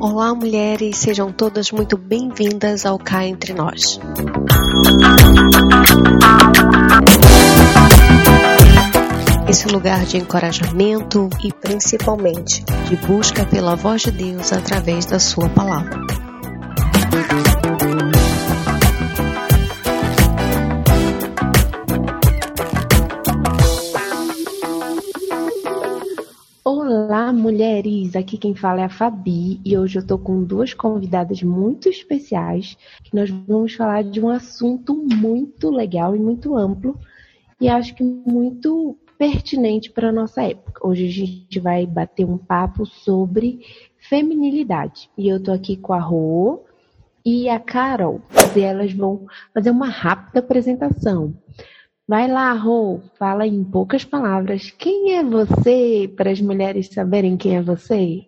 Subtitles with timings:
[0.00, 4.00] Olá, mulheres, sejam todas muito bem-vindas ao Cá Entre Nós.
[9.48, 15.50] Esse lugar de encorajamento e principalmente de busca pela voz de Deus através da Sua
[15.50, 16.00] palavra.
[27.52, 28.16] Mulheres!
[28.16, 32.78] Aqui quem fala é a Fabi e hoje eu tô com duas convidadas muito especiais
[33.04, 36.98] que nós vamos falar de um assunto muito legal e muito amplo
[37.60, 40.86] e acho que muito pertinente para a nossa época.
[40.86, 43.60] Hoje a gente vai bater um papo sobre
[43.98, 46.64] feminilidade e eu tô aqui com a Rô
[47.22, 48.22] e a Carol
[48.56, 51.34] e elas vão fazer uma rápida apresentação.
[52.08, 54.70] Vai lá, Rô, fala em poucas palavras.
[54.70, 58.26] Quem é você, para as mulheres saberem quem é você?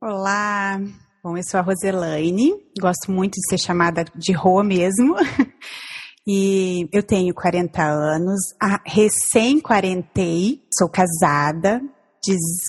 [0.00, 0.80] Olá,
[1.22, 5.14] bom, eu sou a Roselaine, gosto muito de ser chamada de Rô mesmo.
[6.28, 8.40] E eu tenho 40 anos,
[8.84, 11.80] recém-quarentei, sou casada,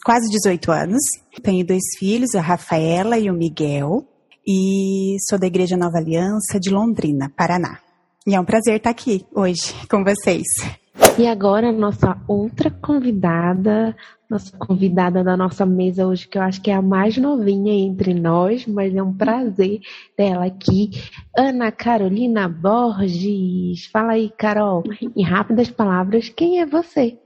[0.05, 1.01] quase 18 anos.
[1.41, 4.05] Tenho dois filhos, a Rafaela e o Miguel.
[4.47, 7.79] E sou da Igreja Nova Aliança de Londrina, Paraná.
[8.27, 10.43] E é um prazer estar aqui hoje com vocês.
[11.17, 13.95] E agora, nossa outra convidada,
[14.29, 18.13] nossa convidada da nossa mesa hoje, que eu acho que é a mais novinha entre
[18.13, 19.79] nós, mas é um prazer
[20.17, 20.89] dela aqui,
[21.37, 23.85] Ana Carolina Borges.
[23.85, 24.83] Fala aí, Carol,
[25.15, 27.17] em rápidas palavras, quem é você?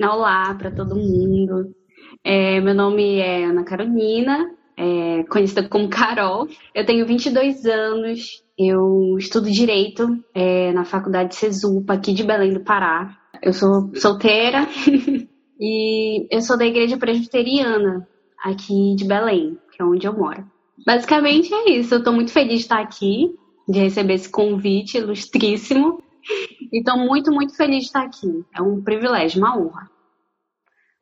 [0.00, 1.74] Olá para todo mundo.
[2.22, 6.48] É, meu nome é Ana Carolina, é, conhecida como Carol.
[6.74, 12.60] Eu tenho 22 anos, eu estudo Direito é, na Faculdade Cesupa, aqui de Belém do
[12.60, 13.16] Pará.
[13.42, 14.66] Eu sou solteira
[15.60, 18.08] e eu sou da Igreja Presbiteriana,
[18.42, 20.44] aqui de Belém, que é onde eu moro.
[20.86, 21.94] Basicamente é isso.
[21.94, 23.34] Eu estou muito feliz de estar aqui,
[23.68, 26.02] de receber esse convite ilustríssimo.
[26.72, 28.44] E estou muito, muito feliz de estar aqui.
[28.54, 29.93] É um privilégio, uma honra.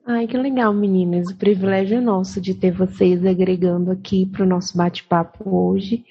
[0.04, 1.28] Ai, que legal, meninas.
[1.28, 6.04] O privilégio é nosso de ter vocês agregando aqui para o nosso bate-papo hoje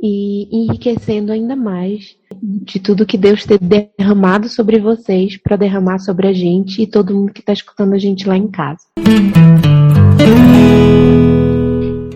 [0.00, 6.28] e enriquecendo ainda mais de tudo que Deus tem derramado sobre vocês para derramar sobre
[6.28, 8.86] a gente e todo mundo que está escutando a gente lá em casa.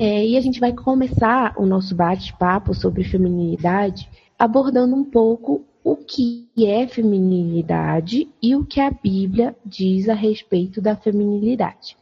[0.01, 5.95] É, e a gente vai começar o nosso bate-papo sobre feminilidade abordando um pouco o
[5.95, 11.97] que é feminilidade e o que a Bíblia diz a respeito da feminilidade.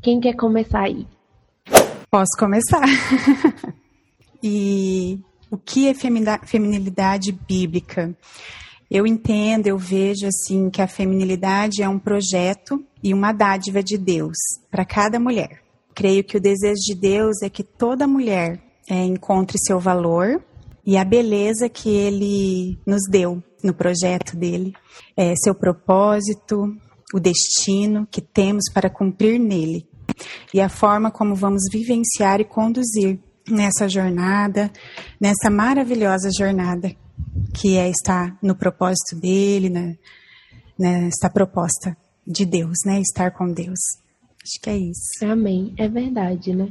[0.00, 1.06] Quem quer começar aí?
[2.10, 2.84] Posso começar.
[4.46, 5.18] E
[5.50, 8.14] o que é feminilidade bíblica?
[8.90, 13.96] Eu entendo, eu vejo assim que a feminilidade é um projeto e uma dádiva de
[13.96, 14.36] Deus
[14.70, 15.62] para cada mulher.
[15.94, 20.44] Creio que o desejo de Deus é que toda mulher é, encontre seu valor
[20.86, 24.74] e a beleza que Ele nos deu no projeto dele,
[25.16, 26.74] é, seu propósito,
[27.12, 29.86] o destino que temos para cumprir nele
[30.52, 33.18] e a forma como vamos vivenciar e conduzir
[33.48, 34.70] nessa jornada,
[35.20, 36.94] nessa maravilhosa jornada
[37.54, 39.96] que é estar no propósito dele, né,
[40.78, 41.96] nessa proposta
[42.26, 43.00] de Deus, né?
[43.00, 43.78] Estar com Deus.
[44.42, 45.24] Acho que é isso.
[45.24, 45.74] Amém.
[45.76, 46.68] É verdade, né?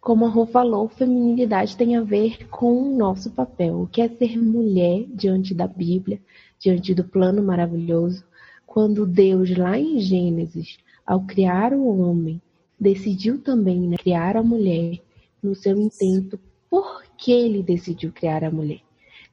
[0.00, 4.08] Como a Rô falou, feminilidade tem a ver com o nosso papel, o que é
[4.08, 6.18] ser mulher diante da Bíblia,
[6.58, 8.24] diante do plano maravilhoso,
[8.66, 12.40] quando Deus, lá em Gênesis, ao criar o homem,
[12.78, 14.98] decidiu também né, criar a mulher
[15.42, 16.40] no seu intento
[16.70, 18.80] por que ele decidiu criar a mulher.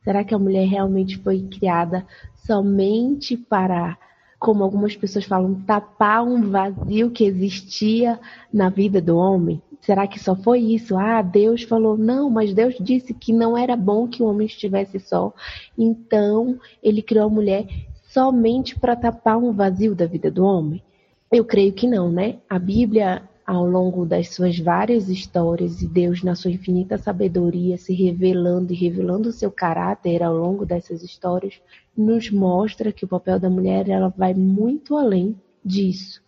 [0.03, 2.05] Será que a mulher realmente foi criada
[2.35, 3.97] somente para,
[4.39, 8.19] como algumas pessoas falam, tapar um vazio que existia
[8.53, 9.61] na vida do homem?
[9.81, 10.97] Será que só foi isso?
[10.97, 14.99] Ah, Deus falou, não, mas Deus disse que não era bom que o homem estivesse
[14.99, 15.33] só.
[15.77, 17.65] Então, ele criou a mulher
[18.09, 20.83] somente para tapar um vazio da vida do homem?
[21.31, 22.37] Eu creio que não, né?
[22.49, 27.93] A Bíblia ao longo das suas várias histórias e Deus, na sua infinita sabedoria, se
[27.93, 31.61] revelando e revelando o seu caráter ao longo dessas histórias,
[31.95, 35.33] nos mostra que o papel da mulher ela vai muito além
[35.63, 36.21] disso.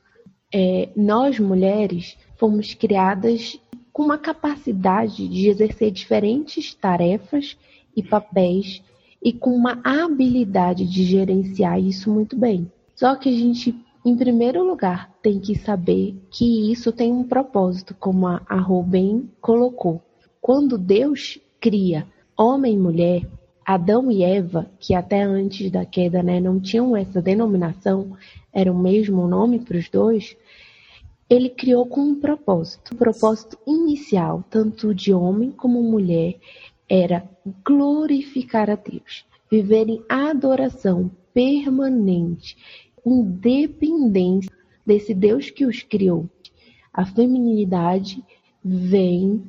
[0.51, 3.59] É, nós, mulheres, fomos criadas
[3.91, 7.57] com uma capacidade de exercer diferentes tarefas
[7.93, 8.81] e papéis
[9.21, 12.71] e com uma habilidade de gerenciar isso muito bem.
[12.95, 17.95] Só que a gente em primeiro lugar, tem que saber que isso tem um propósito,
[17.99, 20.01] como a, a Rubem colocou.
[20.39, 22.07] Quando Deus cria
[22.37, 23.27] homem e mulher,
[23.65, 28.17] Adão e Eva, que até antes da queda né, não tinham essa denominação,
[28.53, 30.35] era o mesmo nome para os dois,
[31.29, 32.93] ele criou com um propósito.
[32.93, 36.39] O propósito inicial, tanto de homem como mulher,
[36.89, 37.29] era
[37.63, 42.57] glorificar a Deus, viver em adoração permanente,
[43.05, 44.51] independência
[44.85, 46.29] desse Deus que os criou.
[46.93, 48.23] A feminilidade
[48.63, 49.43] vem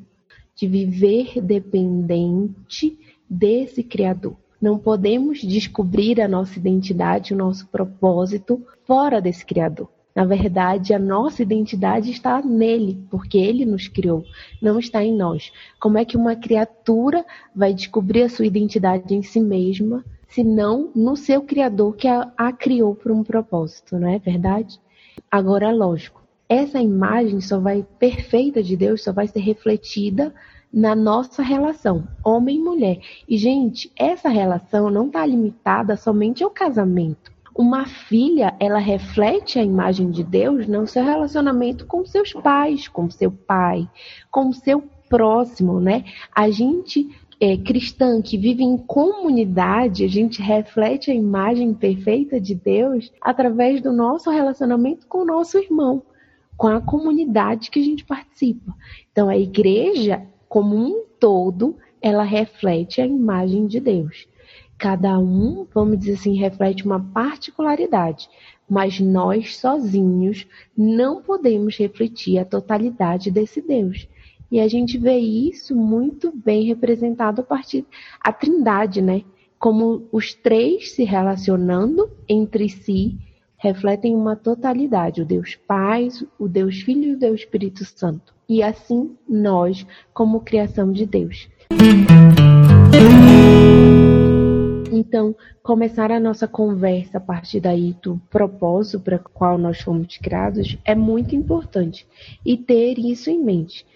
[0.55, 2.99] de viver dependente
[3.29, 4.37] desse Criador.
[4.61, 9.89] Não podemos descobrir a nossa identidade, o nosso propósito fora desse Criador.
[10.15, 14.25] Na verdade, a nossa identidade está nele, porque ele nos criou,
[14.61, 15.53] não está em nós.
[15.81, 17.25] Como é que uma criatura
[17.55, 22.33] vai descobrir a sua identidade em si mesma, se não no seu criador que a,
[22.37, 24.81] a criou por um propósito, não é verdade?
[25.31, 30.35] Agora, lógico, essa imagem só vai perfeita de Deus só vai ser refletida
[30.73, 33.01] na nossa relação, homem e mulher.
[33.29, 37.33] E, gente, essa relação não está limitada somente ao casamento.
[37.55, 43.11] Uma filha, ela reflete a imagem de Deus no seu relacionamento com seus pais, com
[43.11, 43.89] seu pai,
[44.31, 46.05] com seu próximo, né?
[46.35, 47.11] A gente
[47.41, 53.81] é, cristã que vive em comunidade, a gente reflete a imagem perfeita de Deus através
[53.81, 56.03] do nosso relacionamento com o nosso irmão,
[56.55, 58.75] com a comunidade que a gente participa.
[59.11, 64.29] Então, a igreja como um todo, ela reflete a imagem de Deus.
[64.77, 68.29] Cada um, vamos dizer assim, reflete uma particularidade,
[68.69, 70.47] mas nós sozinhos
[70.77, 74.09] não podemos refletir a totalidade desse Deus.
[74.51, 77.85] E a gente vê isso muito bem representado a partir
[78.25, 79.23] da Trindade, né?
[79.59, 83.17] Como os três se relacionando entre si
[83.57, 86.09] refletem uma totalidade, o Deus Pai,
[86.39, 91.49] o Deus Filho e o Deus Espírito Santo e assim nós, como criação de Deus.
[94.91, 100.77] Então, começar a nossa conversa a partir daí do propósito para qual nós fomos criados
[100.85, 102.05] é muito importante
[102.45, 103.87] e ter isso em mente.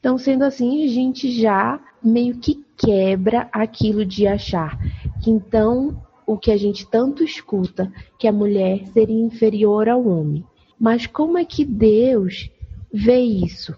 [0.00, 4.78] Então, sendo assim, a gente já meio que quebra aquilo de achar
[5.22, 10.44] que então o que a gente tanto escuta, que a mulher seria inferior ao homem.
[10.78, 12.50] Mas como é que Deus
[12.92, 13.76] vê isso?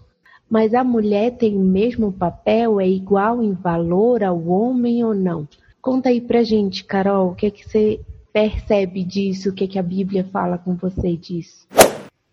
[0.49, 5.47] Mas a mulher tem o mesmo papel, é igual em valor ao homem ou não?
[5.81, 7.99] Conta aí pra gente, Carol, o que é que você
[8.31, 11.67] percebe disso, o que é que a Bíblia fala com você disso?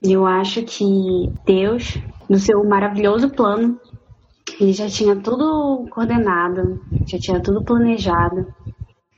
[0.03, 1.99] Eu acho que Deus,
[2.29, 3.79] no seu maravilhoso plano,
[4.61, 8.47] ele já tinha tudo coordenado, já tinha tudo planejado.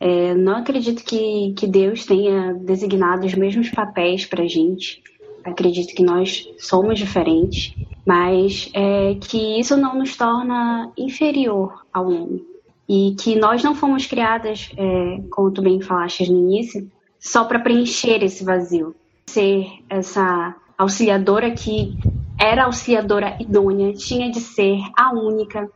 [0.00, 5.02] É, não acredito que, que Deus tenha designado os mesmos papéis para gente.
[5.44, 7.75] Acredito que nós somos diferentes
[8.05, 12.44] mas é, que isso não nos torna inferior ao homem.
[12.88, 17.61] E que nós não fomos criadas, é, como tu bem falaste no início, só para
[17.61, 18.94] preencher esse vazio.
[19.26, 21.96] Ser essa auxiliadora que
[22.38, 25.70] era auxiliadora idônea, tinha de ser a única.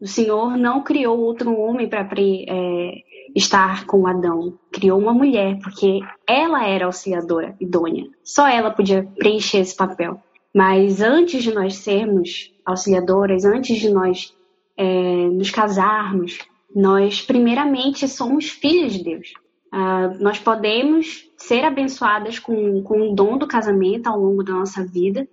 [0.00, 2.92] O Senhor não criou outro homem para é,
[3.34, 4.58] estar com Adão.
[4.70, 8.06] Criou uma mulher, porque ela era auxiliadora idônea.
[8.22, 10.20] Só ela podia preencher esse papel.
[10.54, 14.34] Mas antes de nós sermos auxiliadoras, antes de nós
[14.76, 16.38] é, nos casarmos,
[16.74, 19.32] nós primeiramente somos filhos de Deus.
[19.72, 24.84] Uh, nós podemos ser abençoadas com, com o dom do casamento ao longo da nossa
[24.84, 25.28] vida,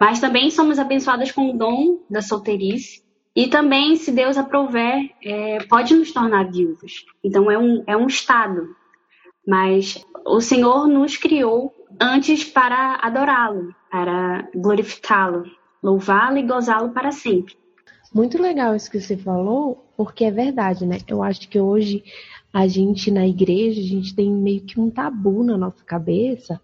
[0.00, 3.02] mas também somos abençoadas com o dom da solteirice.
[3.34, 7.04] E também, se Deus aprover, é, pode nos tornar viúvas.
[7.22, 8.74] Então é um, é um estado.
[9.46, 15.44] Mas o Senhor nos criou antes para adorá-lo, para glorificá-lo,
[15.82, 17.56] louvá-lo e gozá-lo para sempre.
[18.14, 20.98] Muito legal isso que você falou, porque é verdade, né?
[21.08, 22.04] Eu acho que hoje
[22.52, 26.60] a gente na igreja, a gente tem meio que um tabu na nossa cabeça.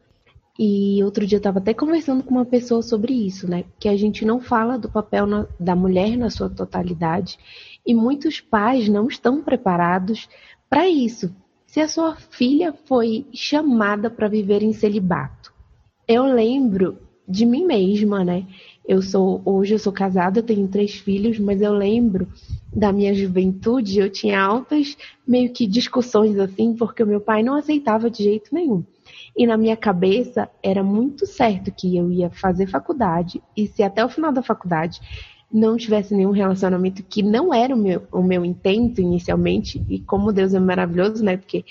[0.59, 3.65] E outro dia eu estava até conversando com uma pessoa sobre isso, né?
[3.79, 7.39] Que a gente não fala do papel na, da mulher na sua totalidade.
[7.87, 10.29] E muitos pais não estão preparados
[10.69, 11.35] para isso.
[11.67, 15.55] Se a sua filha foi chamada para viver em celibato,
[16.07, 18.47] eu lembro de mim mesma, né?
[18.89, 22.27] Eu sou hoje eu sou casada, eu tenho três filhos, mas eu lembro
[22.75, 27.55] da minha juventude, eu tinha altas meio que discussões assim, porque o meu pai não
[27.55, 28.83] aceitava de jeito nenhum.
[29.37, 34.03] E na minha cabeça era muito certo que eu ia fazer faculdade e se até
[34.03, 35.01] o final da faculdade
[35.53, 40.33] não tivesse nenhum relacionamento que não era o meu, o meu intento inicialmente, e como
[40.33, 41.37] Deus é maravilhoso, né?
[41.37, 41.65] Porque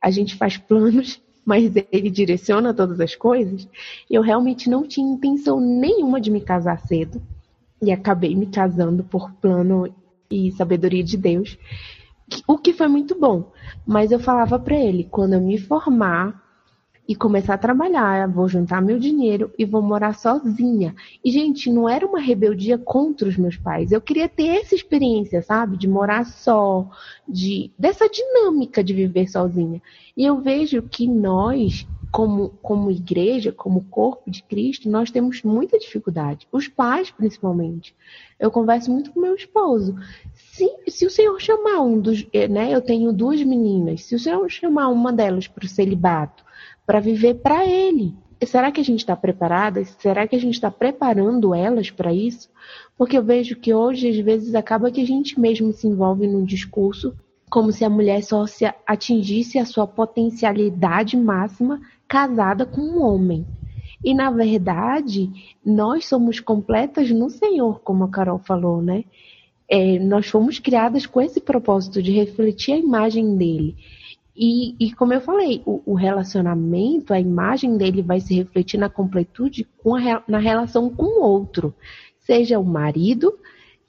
[0.00, 3.68] a gente faz planos, mas ele direciona todas as coisas.
[4.10, 7.20] Eu realmente não tinha intenção nenhuma de me casar cedo,
[7.82, 9.92] e acabei me casando por plano
[10.30, 11.58] e sabedoria de Deus,
[12.46, 13.52] o que foi muito bom.
[13.86, 16.41] Mas eu falava para ele, quando eu me formar,
[17.06, 20.94] e começar a trabalhar, vou juntar meu dinheiro e vou morar sozinha.
[21.24, 23.90] E, gente, não era uma rebeldia contra os meus pais.
[23.90, 25.76] Eu queria ter essa experiência, sabe?
[25.76, 26.88] De morar só,
[27.28, 29.82] de dessa dinâmica de viver sozinha.
[30.16, 35.78] E eu vejo que nós, como, como igreja, como corpo de Cristo, nós temos muita
[35.80, 36.46] dificuldade.
[36.52, 37.96] Os pais, principalmente.
[38.38, 39.96] Eu converso muito com meu esposo.
[40.34, 42.24] Se, se o Senhor chamar um dos.
[42.32, 44.04] Eh, né, eu tenho duas meninas.
[44.04, 46.44] Se o Senhor chamar uma delas para o celibato,
[46.86, 48.14] para viver para Ele.
[48.44, 49.84] Será que a gente está preparada?
[49.84, 52.50] Será que a gente está preparando elas para isso?
[52.98, 56.44] Porque eu vejo que hoje, às vezes, acaba que a gente mesmo se envolve num
[56.44, 57.14] discurso
[57.52, 63.46] como se a mulher só se atingisse a sua potencialidade máxima casada com um homem.
[64.02, 65.30] E na verdade,
[65.64, 69.04] nós somos completas no Senhor, como a Carol falou, né?
[69.68, 73.76] É, nós fomos criadas com esse propósito de refletir a imagem dele.
[74.34, 78.88] E, e como eu falei, o, o, relacionamento, a imagem dele vai se refletir na
[78.88, 81.74] completude com a, na relação com o outro.
[82.18, 83.38] Seja o marido,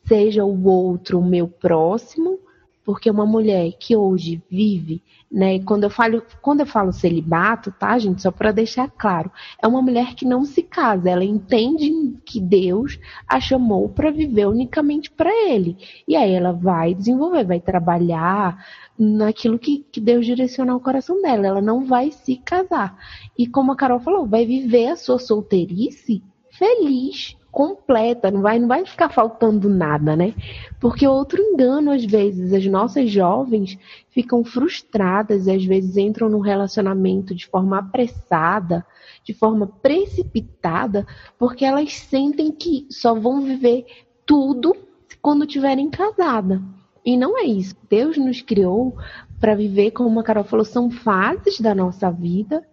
[0.05, 2.39] seja o outro, o meu próximo,
[2.83, 7.97] porque uma mulher que hoje vive, né, quando eu falo, quando eu falo celibato, tá,
[7.97, 11.91] gente, só para deixar claro, é uma mulher que não se casa, ela entende
[12.25, 15.77] que Deus a chamou para viver unicamente para ele.
[16.07, 18.65] E aí ela vai desenvolver, vai trabalhar
[18.97, 22.97] naquilo que, que Deus direcionar o coração dela, ela não vai se casar.
[23.37, 26.21] E como a Carol falou, vai viver a sua solteirice
[26.51, 30.33] feliz, completa, não vai, não vai ficar faltando nada, né?
[30.81, 33.77] Porque outro engano, às vezes, as nossas jovens
[34.09, 38.83] ficam frustradas, às vezes entram num relacionamento de forma apressada,
[39.23, 41.05] de forma precipitada,
[41.37, 43.85] porque elas sentem que só vão viver
[44.25, 44.75] tudo
[45.21, 46.59] quando tiverem casada.
[47.05, 47.75] E não é isso.
[47.87, 48.97] Deus nos criou
[49.39, 52.65] para viver, como a Carol falou, são fases da nossa vida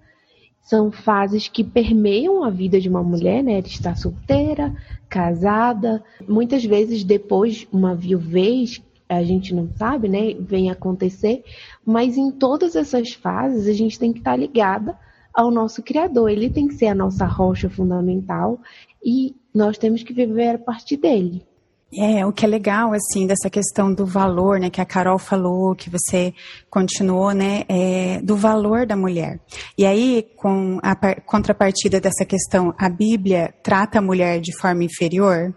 [0.70, 3.54] são fases que permeiam a vida de uma mulher, né?
[3.54, 4.72] Ela está solteira,
[5.08, 10.32] casada, muitas vezes depois uma viuvez, a gente não sabe, né?
[10.38, 11.42] Vem acontecer,
[11.84, 14.96] mas em todas essas fases a gente tem que estar ligada
[15.34, 16.30] ao nosso Criador.
[16.30, 18.60] Ele tem que ser a nossa rocha fundamental
[19.04, 21.44] e nós temos que viver a partir dele.
[21.92, 25.74] É, o que é legal, assim, dessa questão do valor, né, que a Carol falou,
[25.74, 26.32] que você
[26.70, 29.40] continuou, né, é, do valor da mulher.
[29.76, 35.52] E aí, com a contrapartida dessa questão, a Bíblia trata a mulher de forma inferior,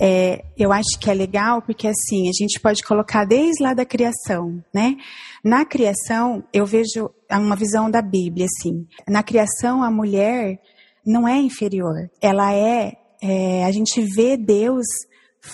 [0.00, 3.84] é, eu acho que é legal porque, assim, a gente pode colocar desde lá da
[3.84, 4.96] criação, né?
[5.42, 8.86] Na criação, eu vejo uma visão da Bíblia, assim.
[9.08, 10.60] Na criação, a mulher
[11.04, 12.10] não é inferior.
[12.20, 14.84] Ela é, é a gente vê Deus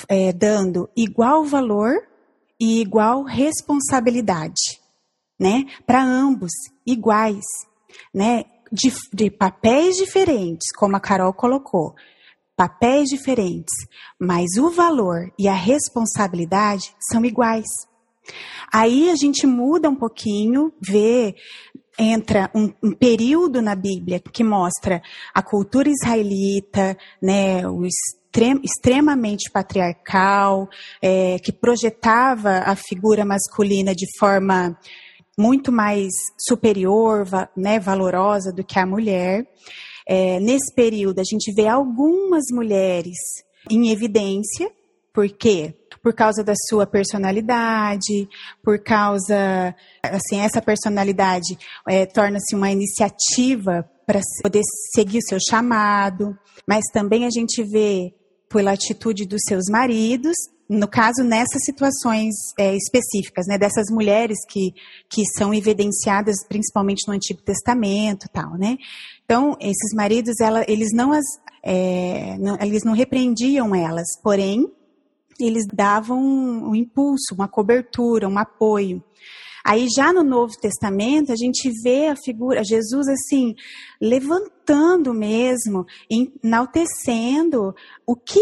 [0.08, 1.94] é, dando igual valor
[2.60, 4.80] e igual responsabilidade,
[5.38, 5.64] né?
[5.86, 6.52] Para ambos,
[6.86, 7.44] iguais,
[8.14, 8.44] né?
[8.70, 11.94] De, de papéis diferentes, como a Carol colocou,
[12.56, 13.74] papéis diferentes,
[14.18, 17.66] mas o valor e a responsabilidade são iguais.
[18.72, 21.34] Aí a gente muda um pouquinho, vê,
[21.98, 25.02] entra um, um, período na Bíblia que mostra
[25.34, 27.92] a cultura israelita, né, os
[28.62, 30.68] extremamente patriarcal,
[31.00, 34.76] é, que projetava a figura masculina de forma
[35.38, 39.46] muito mais superior, né, valorosa do que a mulher.
[40.06, 43.16] É, nesse período, a gente vê algumas mulheres
[43.70, 44.70] em evidência,
[45.12, 45.74] por quê?
[46.02, 48.28] Por causa da sua personalidade,
[48.62, 51.56] por causa, assim, essa personalidade
[51.88, 54.62] é, torna-se uma iniciativa para poder
[54.94, 56.36] seguir o seu chamado,
[56.66, 58.12] mas também a gente vê
[58.52, 60.34] pela atitude dos seus maridos,
[60.68, 64.72] no caso, nessas situações é, específicas, né, dessas mulheres que,
[65.08, 68.78] que são evidenciadas principalmente no Antigo Testamento tal, né?
[69.24, 71.24] Então, esses maridos, ela, eles não as,
[71.62, 74.66] é, não, eles não repreendiam elas, porém,
[75.38, 79.02] eles davam um, um impulso, uma cobertura, um apoio.
[79.64, 83.54] Aí já no Novo Testamento a gente vê a figura, Jesus assim,
[84.00, 87.74] levantando mesmo, enaltecendo
[88.06, 88.40] o que,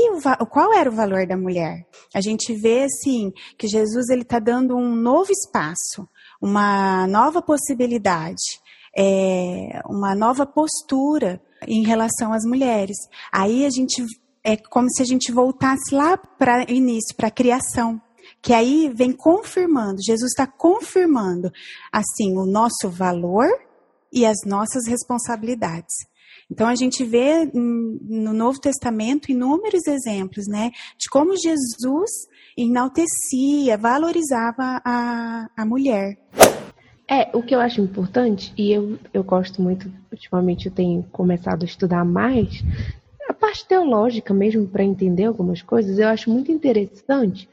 [0.50, 1.86] qual era o valor da mulher.
[2.14, 6.08] A gente vê assim que Jesus ele está dando um novo espaço,
[6.40, 8.60] uma nova possibilidade,
[8.96, 12.96] é, uma nova postura em relação às mulheres.
[13.32, 14.04] Aí a gente
[14.42, 18.00] é como se a gente voltasse lá para o início, para a criação
[18.42, 21.50] que aí vem confirmando, Jesus está confirmando,
[21.92, 23.48] assim, o nosso valor
[24.12, 25.94] e as nossas responsabilidades.
[26.50, 32.10] Então a gente vê no Novo Testamento inúmeros exemplos, né, de como Jesus
[32.56, 36.18] enaltecia, valorizava a, a mulher.
[37.08, 41.62] É, o que eu acho importante, e eu, eu gosto muito, ultimamente eu tenho começado
[41.62, 42.62] a estudar mais,
[43.28, 47.48] a parte teológica mesmo, para entender algumas coisas, eu acho muito interessante,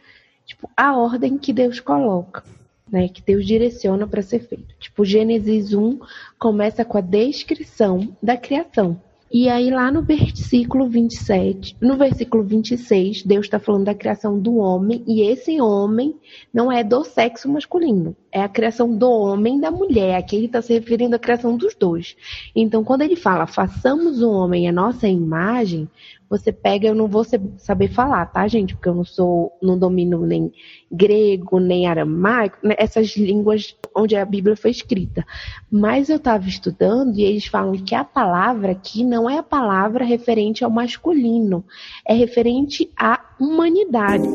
[0.47, 2.43] tipo, a ordem que Deus coloca,
[2.89, 4.73] né, que Deus direciona para ser feito.
[4.79, 5.99] Tipo, Gênesis 1
[6.39, 8.99] começa com a descrição da criação.
[9.29, 14.55] E aí, lá no versículo 27, no versículo 26, Deus está falando da criação do
[14.55, 16.15] homem, e esse homem
[16.53, 20.15] não é do sexo masculino, é a criação do homem e da mulher.
[20.15, 22.15] Aqui ele está se referindo à criação dos dois.
[22.55, 25.89] Então, quando ele fala, façamos o homem a nossa imagem,
[26.29, 27.25] você pega, eu não vou
[27.57, 28.75] saber falar, tá, gente?
[28.75, 30.51] Porque eu não sou, não domino nem
[30.91, 32.75] grego, nem aramaico, né?
[32.77, 35.25] essas línguas onde a Bíblia foi escrita.
[35.71, 40.03] Mas eu estava estudando e eles falam que a palavra aqui não é a palavra
[40.03, 41.63] referente ao masculino,
[42.05, 44.27] é referente à humanidade.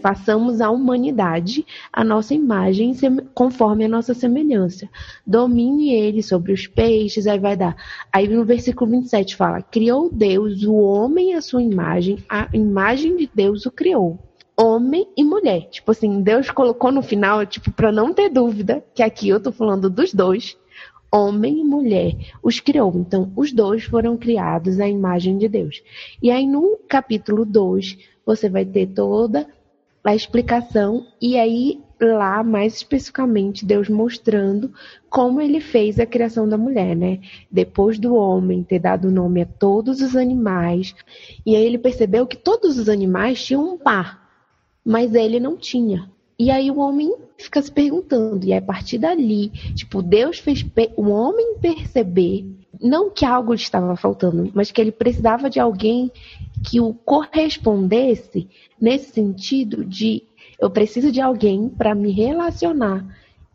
[0.00, 2.92] Façamos a humanidade a nossa imagem
[3.34, 4.88] conforme a nossa semelhança.
[5.26, 7.76] Domine ele sobre os peixes, aí vai dar.
[8.12, 13.30] Aí no versículo 27 fala: Criou Deus o homem à sua imagem, a imagem de
[13.34, 14.18] Deus o criou
[14.60, 15.68] homem e mulher.
[15.70, 19.52] Tipo assim, Deus colocou no final, tipo, para não ter dúvida, que aqui eu tô
[19.52, 20.58] falando dos dois,
[21.12, 22.92] homem e mulher, os criou.
[22.96, 25.82] Então, os dois foram criados à imagem de Deus.
[26.22, 29.46] E aí no capítulo 2, você vai ter toda
[30.04, 34.70] a explicação e aí lá mais especificamente Deus mostrando
[35.08, 37.20] como ele fez a criação da mulher, né?
[37.50, 40.94] Depois do homem ter dado nome a todos os animais,
[41.44, 44.28] e aí ele percebeu que todos os animais tinham um par,
[44.84, 46.10] mas ele não tinha.
[46.38, 50.64] E aí o homem fica se perguntando, e a partir dali, tipo, Deus fez
[50.98, 52.44] o homem perceber
[52.80, 56.10] não que algo estava faltando, mas que ele precisava de alguém
[56.68, 58.48] que o correspondesse
[58.80, 60.22] nesse sentido de
[60.60, 63.06] eu preciso de alguém para me relacionar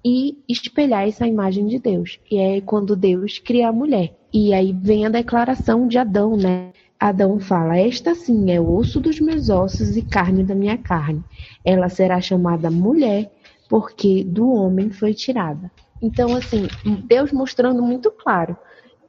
[0.05, 2.19] e espelhar essa imagem de Deus.
[2.29, 4.13] E é quando Deus cria a mulher.
[4.33, 6.71] E aí vem a declaração de Adão, né?
[6.99, 11.23] Adão fala: Esta sim é osso dos meus ossos e carne da minha carne.
[11.63, 13.31] Ela será chamada mulher,
[13.69, 15.69] porque do homem foi tirada.
[16.01, 16.67] Então, assim,
[17.05, 18.57] Deus mostrando muito claro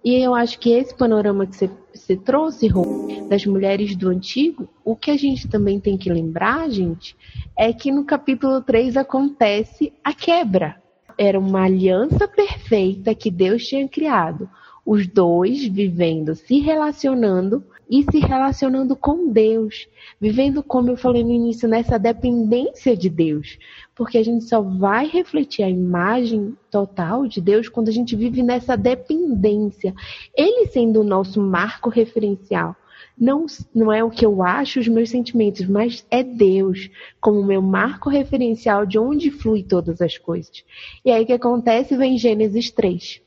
[0.05, 1.57] e eu acho que esse panorama que
[1.95, 6.69] você, trouxe, Rô, das mulheres do antigo, o que a gente também tem que lembrar,
[6.69, 7.17] gente,
[7.57, 10.77] é que no capítulo 3 acontece a quebra.
[11.17, 14.47] Era uma aliança perfeita que Deus tinha criado.
[14.85, 19.89] Os dois vivendo, se relacionando e se relacionando com Deus,
[20.21, 23.59] vivendo, como eu falei no início, nessa dependência de Deus,
[23.95, 28.43] porque a gente só vai refletir a imagem total de Deus quando a gente vive
[28.43, 29.95] nessa dependência,
[30.35, 32.75] Ele sendo o nosso marco referencial.
[33.17, 37.63] Não, não é o que eu acho, os meus sentimentos, mas é Deus como meu
[37.63, 40.65] marco referencial de onde flui todas as coisas.
[41.05, 41.97] E aí o que acontece?
[41.97, 43.23] Vem Gênesis 3.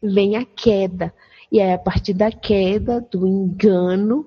[0.00, 1.12] Vem a queda
[1.54, 4.26] e aí, a partir da queda, do engano,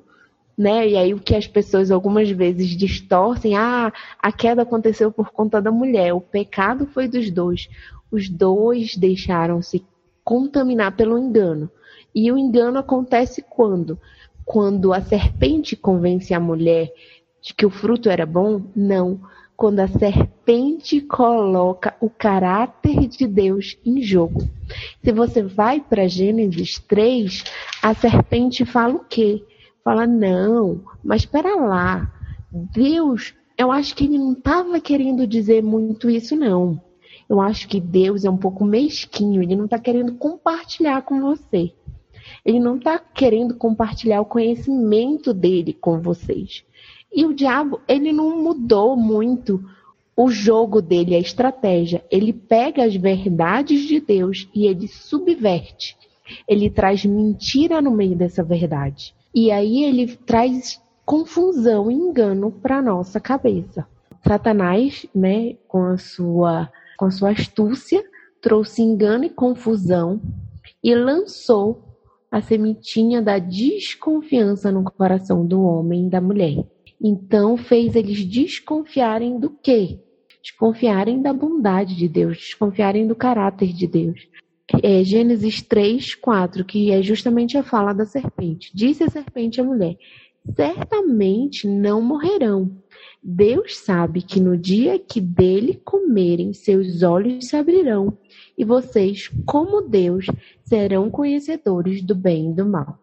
[0.58, 0.90] né?
[0.90, 5.62] E aí o que as pessoas algumas vezes distorcem, ah, a queda aconteceu por conta
[5.62, 7.70] da mulher, o pecado foi dos dois.
[8.10, 9.86] Os dois deixaram-se
[10.24, 11.70] contaminar pelo engano.
[12.16, 14.00] E o engano acontece quando?
[14.44, 16.92] Quando a serpente convence a mulher
[17.42, 18.64] de que o fruto era bom?
[18.76, 19.22] Não.
[19.56, 24.42] Quando a serpente coloca o caráter de Deus em jogo.
[25.04, 27.44] Se você vai para Gênesis 3,
[27.82, 29.44] a serpente fala o quê?
[29.88, 32.14] Fala, não, mas espera lá.
[32.52, 36.78] Deus, eu acho que ele não estava querendo dizer muito isso, não.
[37.30, 41.72] Eu acho que Deus é um pouco mesquinho, ele não está querendo compartilhar com você.
[42.44, 46.66] Ele não está querendo compartilhar o conhecimento dele com vocês.
[47.10, 49.64] E o diabo, ele não mudou muito
[50.18, 52.04] o jogo dele, a estratégia.
[52.12, 55.96] Ele pega as verdades de Deus e ele subverte.
[56.46, 59.16] Ele traz mentira no meio dessa verdade.
[59.34, 63.88] E aí ele traz confusão e engano para nossa cabeça.
[64.26, 68.04] Satanás, né, com a sua com a sua astúcia,
[68.42, 70.20] trouxe engano e confusão
[70.84, 71.84] e lançou
[72.32, 76.66] a sementinha da desconfiança no coração do homem e da mulher.
[77.02, 80.00] Então fez eles desconfiarem do quê?
[80.42, 84.28] Desconfiarem da bondade de Deus, desconfiarem do caráter de Deus.
[84.84, 88.70] É Gênesis 3, 4, que é justamente a fala da serpente.
[88.76, 89.98] Disse a serpente à mulher:
[90.56, 92.72] Certamente não morrerão.
[93.24, 98.18] Deus sabe que no dia que dele comerem, seus olhos se abrirão,
[98.58, 100.26] e vocês, como Deus,
[100.64, 103.00] serão conhecedores do bem e do mal.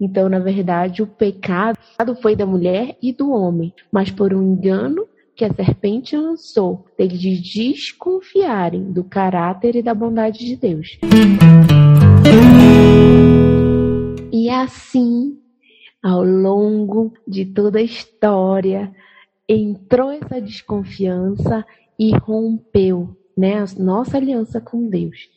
[0.00, 1.78] Então, na verdade, o pecado
[2.20, 7.20] foi da mulher e do homem, mas por um engano que a serpente lançou, deles
[7.20, 10.98] desconfiarem do caráter e da bondade de Deus.
[14.32, 15.38] E assim,
[16.02, 18.92] ao longo de toda a história,
[19.48, 21.64] entrou essa desconfiança
[21.98, 25.30] e rompeu né, a nossa aliança com Deus.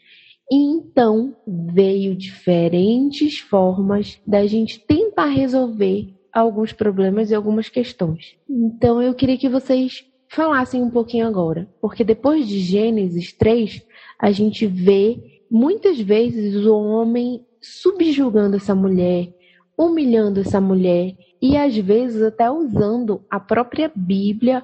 [0.51, 8.35] E então veio diferentes formas da gente tentar resolver alguns problemas e algumas questões.
[8.49, 13.81] Então eu queria que vocês falassem um pouquinho agora, porque depois de Gênesis 3,
[14.19, 15.17] a gente vê
[15.49, 19.33] muitas vezes o homem subjugando essa mulher,
[19.77, 24.63] humilhando essa mulher e às vezes até usando a própria Bíblia,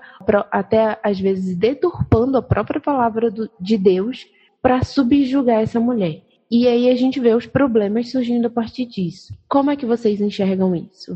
[0.51, 4.25] até às vezes deturpando a própria palavra de Deus
[4.61, 6.21] para subjugar essa mulher.
[6.49, 9.33] E aí a gente vê os problemas surgindo a partir disso.
[9.47, 11.15] Como é que vocês enxergam isso?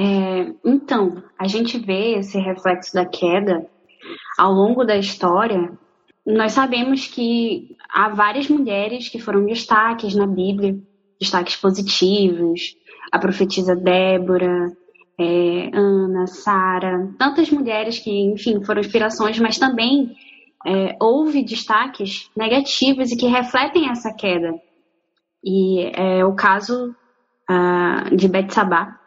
[0.00, 3.68] É, então, a gente vê esse reflexo da queda
[4.38, 5.70] ao longo da história.
[6.24, 10.78] Nós sabemos que há várias mulheres que foram destaques na Bíblia,
[11.20, 12.74] destaques positivos,
[13.12, 14.72] a profetisa Débora,
[15.18, 20.16] é, Ana, Sara, tantas mulheres que, enfim, foram inspirações, mas também
[20.66, 24.54] é, houve destaques negativos e que refletem essa queda.
[25.44, 26.94] E é o caso
[27.50, 28.99] uh, de Betsabá,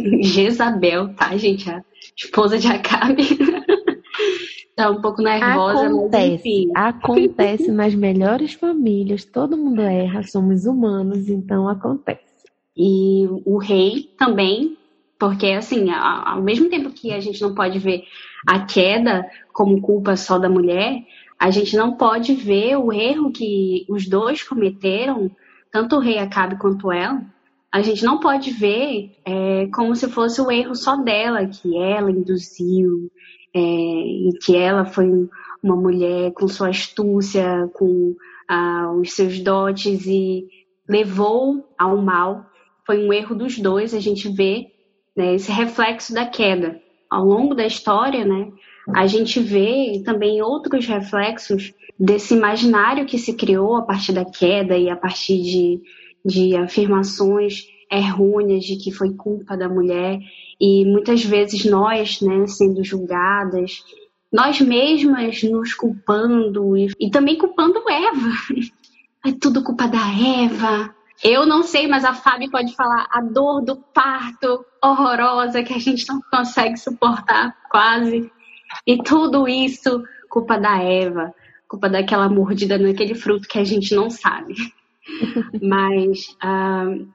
[0.00, 1.68] Jezabel, tá, gente?
[1.70, 1.82] A
[2.16, 3.24] esposa de Acabe.
[4.76, 6.70] tá um pouco nervosa, acontece, mas enfim.
[6.74, 12.22] Acontece nas melhores famílias, todo mundo erra, somos humanos, então acontece.
[12.76, 14.78] E o rei também
[15.18, 18.04] porque, assim, ao mesmo tempo que a gente não pode ver
[18.46, 21.02] a queda como culpa só da mulher,
[21.36, 25.28] a gente não pode ver o erro que os dois cometeram,
[25.72, 27.20] tanto o rei Acabe quanto ela.
[27.70, 32.10] A gente não pode ver é, como se fosse o erro só dela, que ela
[32.10, 33.10] induziu,
[33.54, 35.08] é, e que ela foi
[35.62, 38.14] uma mulher com sua astúcia, com
[38.48, 40.46] ah, os seus dotes e
[40.88, 42.46] levou ao mal.
[42.86, 44.68] Foi um erro dos dois, a gente vê
[45.16, 46.80] né, esse reflexo da queda.
[47.10, 48.50] Ao longo da história, né,
[48.94, 54.76] a gente vê também outros reflexos desse imaginário que se criou a partir da queda
[54.76, 55.82] e a partir de,
[56.24, 60.18] de afirmações errôneas de que foi culpa da mulher
[60.60, 63.82] e muitas vezes nós, né, sendo julgadas,
[64.32, 68.30] nós mesmas nos culpando e, e também culpando Eva.
[69.26, 73.60] É tudo culpa da Eva, eu não sei, mas a Fábio pode falar a dor
[73.62, 78.30] do parto horrorosa que a gente não consegue suportar quase.
[78.86, 81.34] E tudo isso, culpa da Eva,
[81.66, 84.54] culpa daquela mordida naquele fruto que a gente não sabe.
[85.62, 87.08] Mas uh,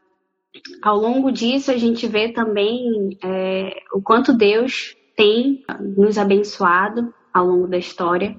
[0.82, 5.64] ao longo disso a gente vê também é, o quanto Deus tem
[5.96, 8.36] nos abençoado ao longo da história,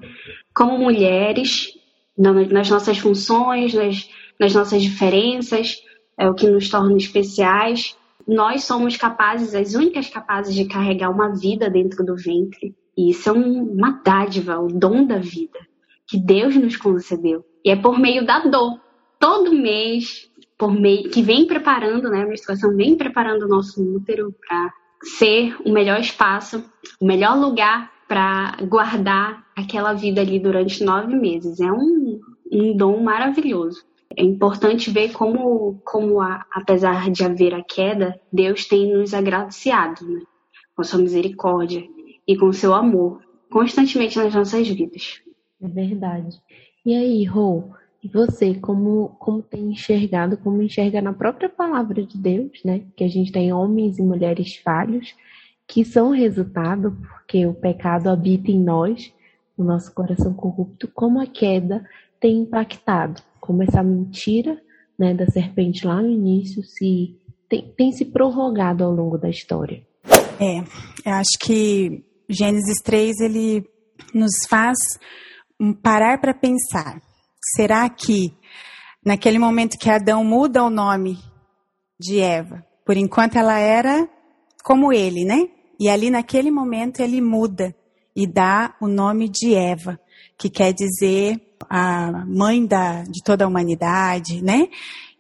[0.55, 1.69] como mulheres,
[2.17, 5.83] nas nossas funções, nas nas nossas diferenças,
[6.19, 7.97] é o que nos torna especiais.
[8.27, 12.75] Nós somos capazes, as únicas capazes de carregar uma vida dentro do ventre.
[12.97, 15.59] E isso é uma dádiva, o dom da vida
[16.07, 17.45] que Deus nos concedeu.
[17.65, 18.79] E é por meio da dor.
[19.25, 24.35] Todo mês, por meio que vem preparando, né, a menstruação vem preparando o nosso útero
[24.47, 24.71] para
[25.17, 26.63] ser o melhor espaço,
[27.01, 31.59] o melhor lugar para guardar aquela vida ali durante nove meses.
[31.59, 32.21] É um,
[32.53, 33.83] um dom maravilhoso
[34.17, 40.07] é importante ver como, como a, apesar de haver a queda, Deus tem nos agraciado
[40.07, 40.23] né?
[40.77, 41.83] com sua misericórdia
[42.27, 45.21] e com seu amor constantemente nas nossas vidas.
[45.61, 46.37] É verdade.
[46.85, 47.71] E aí, Rô,
[48.05, 52.83] e você, como, como tem enxergado, como enxerga na própria palavra de Deus, né?
[52.95, 55.15] Que a gente tem homens e mulheres falhos
[55.67, 59.11] que são resultado porque o pecado habita em nós,
[59.57, 61.83] no nosso coração corrupto, como a queda
[62.21, 64.59] tem impactado como essa mentira
[64.99, 67.15] né, da serpente lá no início se
[67.47, 69.83] tem, tem se prorrogado ao longo da história.
[70.41, 70.61] É,
[71.07, 73.67] eu acho que Gênesis 3 ele
[74.15, 74.79] nos faz
[75.83, 77.03] parar para pensar.
[77.57, 78.37] Será que
[79.05, 81.19] naquele momento que Adão muda o nome
[81.99, 84.09] de Eva, por enquanto ela era
[84.63, 85.49] como ele, né?
[85.79, 87.75] E ali naquele momento ele muda
[88.17, 90.01] e dá o nome de Eva,
[90.39, 94.69] que quer dizer a mãe da, de toda a humanidade, né?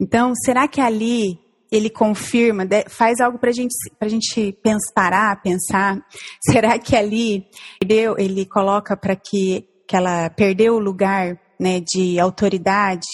[0.00, 1.38] Então, será que ali
[1.70, 6.00] ele confirma, faz algo para gente, a gente pensar, parar, pensar?
[6.40, 7.46] Será que ali
[7.80, 13.06] ele, coloca para que, que ela perdeu o lugar né, de autoridade,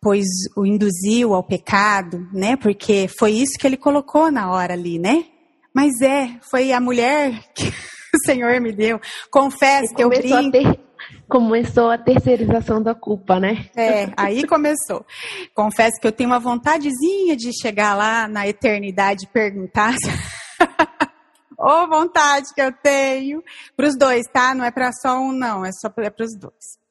[0.00, 2.56] pois o induziu ao pecado, né?
[2.56, 5.24] Porque foi isso que ele colocou na hora ali, né?
[5.72, 9.00] Mas é, foi a mulher que, o Senhor me deu.
[9.30, 10.50] Confesso que eu brinco.
[10.50, 10.80] Ter,
[11.28, 13.70] começou a terceirização da culpa, né?
[13.76, 15.06] É, aí começou.
[15.54, 19.94] Confesso que eu tenho uma vontadezinha de chegar lá na eternidade e perguntar.
[21.56, 23.40] Ô, oh, vontade que eu tenho.
[23.76, 24.52] Para os dois, tá?
[24.52, 25.64] Não é para só um, não.
[25.64, 26.81] É só é para os dois.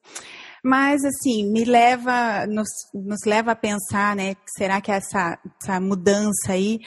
[0.64, 4.36] Mas, assim, me leva, nos, nos leva a pensar, né?
[4.56, 6.78] Será que essa, essa mudança aí,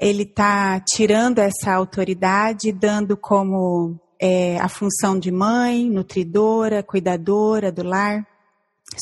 [0.00, 7.82] ele está tirando essa autoridade, dando como é, a função de mãe, nutridora, cuidadora do
[7.82, 8.26] lar?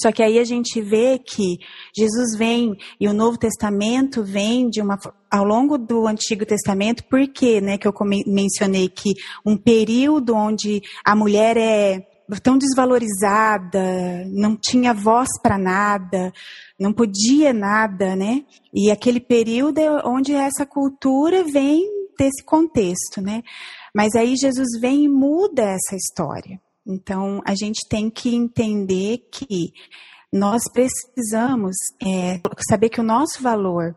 [0.03, 1.59] Só que aí a gente vê que
[1.97, 4.99] Jesus vem e o Novo Testamento vem de uma
[5.31, 7.95] ao longo do Antigo Testamento, por quê, né, que eu
[8.27, 12.07] mencionei que um período onde a mulher é
[12.43, 16.33] tão desvalorizada, não tinha voz para nada,
[16.79, 18.45] não podia nada, né?
[18.73, 21.87] E aquele período é onde essa cultura vem
[22.19, 23.43] desse contexto, né?
[23.95, 26.61] Mas aí Jesus vem e muda essa história.
[26.87, 29.73] Então a gente tem que entender que
[30.33, 33.97] nós precisamos é, saber que o nosso valor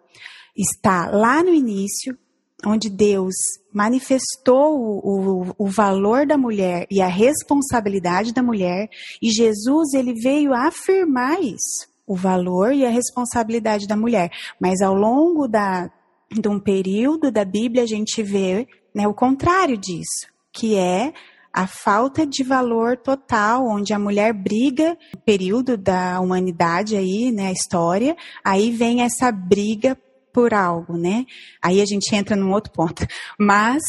[0.55, 2.17] está lá no início,
[2.65, 3.33] onde Deus
[3.73, 8.89] manifestou o, o, valor da mulher e a responsabilidade da mulher,
[9.21, 14.29] e Jesus ele veio afirmar isso, o valor e a responsabilidade da mulher.
[14.59, 15.89] Mas ao longo da,
[16.29, 21.13] de um período da Bíblia a gente vê né, o contrário disso, que é
[21.53, 27.51] a falta de valor total, onde a mulher briga, período da humanidade aí, né, a
[27.51, 29.97] história, aí vem essa briga
[30.33, 31.25] por algo, né?
[31.61, 33.05] Aí a gente entra num outro ponto.
[33.39, 33.81] Mas,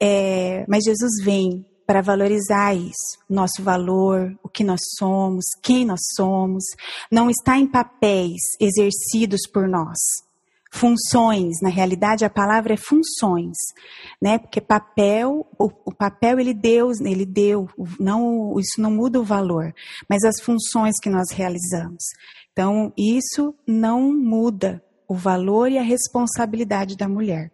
[0.00, 6.00] é, mas Jesus vem para valorizar isso, nosso valor, o que nós somos, quem nós
[6.14, 6.62] somos,
[7.10, 9.96] não está em papéis exercidos por nós.
[10.70, 13.56] Funções, na realidade a palavra é funções,
[14.20, 14.38] né?
[14.38, 17.66] Porque papel, o, o papel ele deu, ele deu,
[17.98, 19.72] não, isso não muda o valor,
[20.06, 22.04] mas as funções que nós realizamos.
[22.52, 27.50] Então, isso não muda o valor e a responsabilidade da mulher.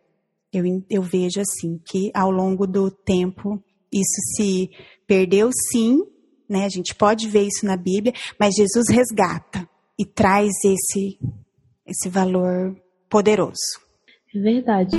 [0.53, 3.62] Eu, eu vejo assim que ao longo do tempo
[3.93, 4.71] isso se
[5.07, 6.03] perdeu sim,
[6.49, 6.64] né?
[6.64, 11.19] A gente pode ver isso na Bíblia, mas Jesus resgata e traz esse
[11.87, 12.75] esse valor
[13.09, 13.53] poderoso.
[14.35, 14.97] É verdade.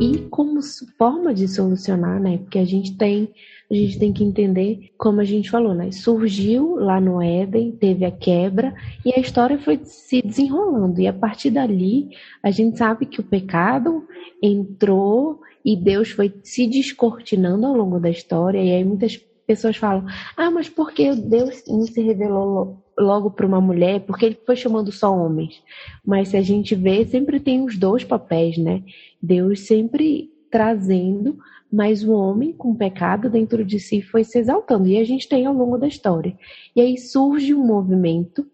[0.00, 0.60] E como
[0.96, 2.38] forma de solucionar, né?
[2.38, 3.34] Porque a gente tem
[3.70, 5.92] a gente tem que entender, como a gente falou, né?
[5.92, 11.00] Surgiu lá no Éden, teve a quebra e a história foi se desenrolando.
[11.00, 12.08] E a partir dali,
[12.42, 14.04] a gente sabe que o pecado
[14.42, 18.58] entrou e Deus foi se descortinando ao longo da história.
[18.58, 20.04] E aí muitas pessoas falam:
[20.36, 24.00] ah, mas por que Deus não se revelou logo para uma mulher?
[24.00, 25.62] Porque ele foi chamando só homens.
[26.04, 28.82] Mas se a gente vê, sempre tem os dois papéis, né?
[29.22, 31.38] Deus sempre trazendo
[31.72, 34.88] mas o homem com pecado dentro de si foi se exaltando.
[34.88, 36.36] E a gente tem ao longo da história.
[36.74, 38.46] E aí surge um movimento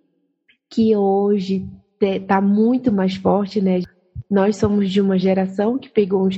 [0.69, 1.67] que hoje
[2.01, 3.81] está muito mais forte, né?
[4.31, 6.37] Nós somos de uma geração que pegou uns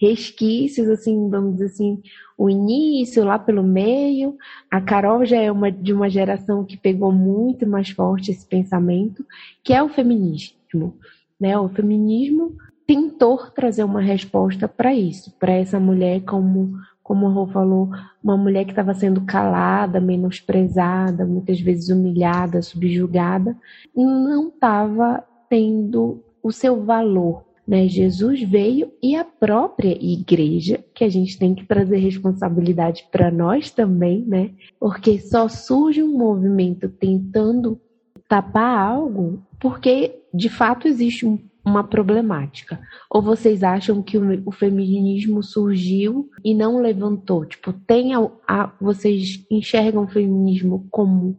[0.00, 2.02] resquícios, assim, vamos dizer assim,
[2.36, 4.36] o início lá pelo meio.
[4.70, 9.24] A Carol já é uma, de uma geração que pegou muito mais forte esse pensamento,
[9.62, 10.94] que é o feminismo.
[11.38, 11.58] Né?
[11.58, 12.56] O feminismo
[12.86, 17.90] tentou trazer uma resposta para isso, para essa mulher, como, como a Rô falou,
[18.22, 23.56] uma mulher que estava sendo calada, menosprezada, muitas vezes humilhada, subjugada,
[23.94, 27.44] não estava tendo o seu valor.
[27.66, 27.88] Né?
[27.88, 33.70] Jesus veio e a própria igreja, que a gente tem que trazer responsabilidade para nós
[33.70, 34.52] também, né?
[34.78, 37.80] Porque só surge um movimento tentando
[38.28, 42.78] tapar algo porque de fato existe um uma problemática?
[43.10, 47.44] Ou vocês acham que o, feminismo surgiu e não levantou?
[47.44, 51.36] Tipo, tem a, a, vocês enxergam o feminismo como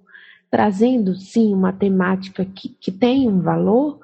[0.52, 4.00] trazendo, sim, uma temática que, que tem um valor?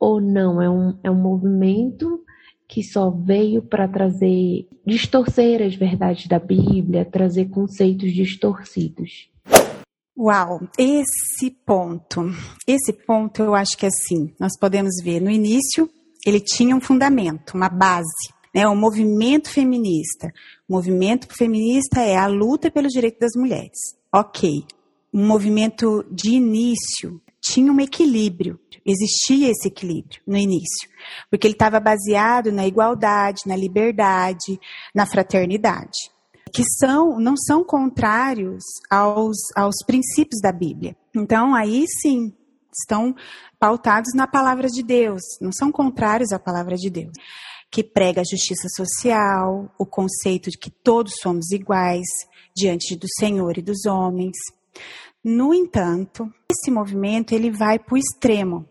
[0.00, 0.60] Ou não?
[0.60, 2.24] É um, é um movimento
[2.66, 9.30] que só veio para trazer, distorcer as verdades da Bíblia, trazer conceitos distorcidos.
[10.20, 12.22] Uau, esse ponto,
[12.66, 15.88] esse ponto eu acho que é assim, nós podemos ver no início,
[16.26, 20.26] ele tinha um fundamento, uma base, né, o movimento feminista.
[20.68, 23.78] O movimento feminista é a luta pelo direito das mulheres.
[24.12, 24.64] Ok,
[25.14, 30.88] um movimento de início tinha um equilíbrio, existia esse equilíbrio no início,
[31.30, 34.58] porque ele estava baseado na igualdade, na liberdade,
[34.92, 36.10] na fraternidade
[36.48, 40.96] que são, não são contrários aos, aos princípios da Bíblia.
[41.14, 42.32] Então, aí sim,
[42.72, 43.14] estão
[43.58, 47.12] pautados na palavra de Deus, não são contrários à palavra de Deus.
[47.70, 52.06] que prega a justiça social, o conceito de que todos somos iguais
[52.56, 54.36] diante do Senhor e dos homens.
[55.22, 58.66] No entanto, esse movimento ele vai para o extremo.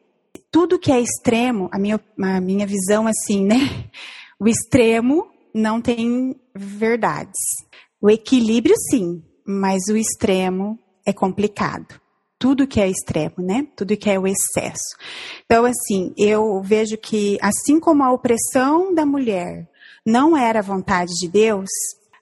[0.49, 3.57] Tudo que é extremo, a minha, a minha visão assim, né?
[4.39, 7.39] O extremo não tem verdades.
[8.01, 11.99] O equilíbrio sim, mas o extremo é complicado.
[12.39, 13.67] Tudo que é extremo, né?
[13.75, 14.95] Tudo que é o excesso.
[15.45, 19.67] Então, assim, eu vejo que, assim como a opressão da mulher
[20.05, 21.69] não era vontade de Deus,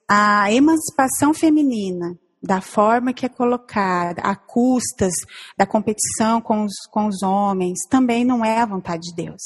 [0.08, 5.13] a emancipação feminina, da forma que é colocada, a custas
[5.58, 9.41] da competição com os, com os homens, também não é a vontade de Deus.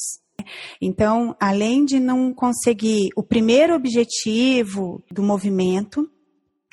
[0.82, 6.10] Então, além de não conseguir o primeiro objetivo do movimento,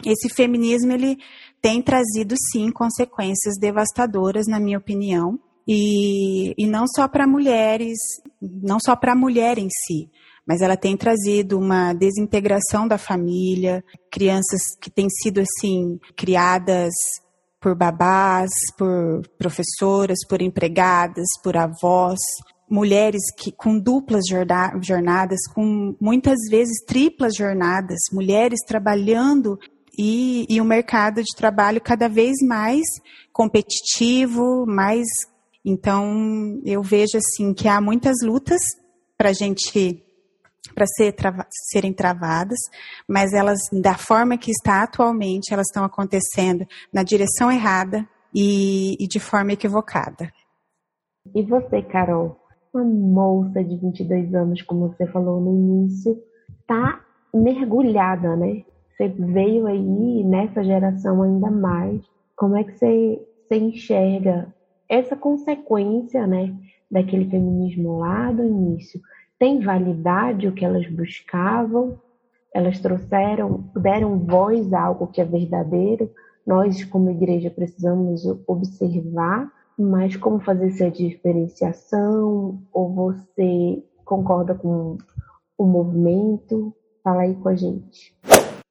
[0.05, 1.17] esse feminismo ele
[1.61, 7.97] tem trazido sim consequências devastadoras, na minha opinião, e, e não só para mulheres,
[8.41, 10.09] não só para a mulher em si,
[10.47, 16.95] mas ela tem trazido uma desintegração da família, crianças que têm sido assim criadas
[17.61, 22.19] por babás, por professoras, por empregadas, por avós,
[22.69, 24.25] mulheres que com duplas
[24.83, 29.59] jornadas, com muitas vezes triplas jornadas, mulheres trabalhando
[29.99, 32.85] e, e o mercado de trabalho cada vez mais
[33.33, 35.07] competitivo, mais.
[35.65, 38.61] Então, eu vejo assim que há muitas lutas
[39.17, 40.03] para gente
[40.75, 42.59] para ser trava, serem travadas,
[43.09, 49.09] mas elas, da forma que está atualmente, elas estão acontecendo na direção errada e, e
[49.09, 50.31] de forma equivocada.
[51.35, 52.39] E você, Carol,
[52.77, 56.23] uma moça de 22 anos, como você falou no início,
[56.61, 57.01] está
[57.33, 58.63] mergulhada, né?
[58.91, 62.01] Você veio aí nessa geração ainda mais.
[62.37, 64.55] Como é que você, você enxerga
[64.89, 66.55] essa consequência, né,
[66.91, 69.01] daquele feminismo lá do início?
[69.39, 71.99] Tem validade o que elas buscavam?
[72.55, 76.11] Elas trouxeram, deram voz a algo que é verdadeiro?
[76.47, 82.63] Nós, como igreja, precisamos observar, mas como fazer essa diferenciação?
[82.73, 84.99] Ou você concorda com
[85.59, 86.75] o movimento?
[87.03, 88.15] Fala aí com a gente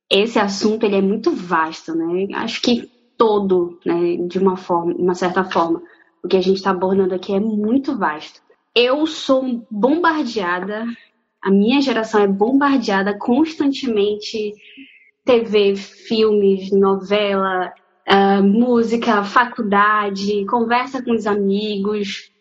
[0.10, 2.28] esse assunto ele é muito vasto, né?
[2.36, 5.82] Acho que todo, né, de uma forma, uma certa forma,
[6.24, 8.42] o que a gente está abordando aqui é muito vasto.
[8.74, 10.86] Eu sou bombardeada,
[11.42, 14.54] a minha geração é bombardeada constantemente,
[15.24, 17.74] TV, filmes, novela,
[18.08, 22.32] uh, música, faculdade, conversa com os amigos,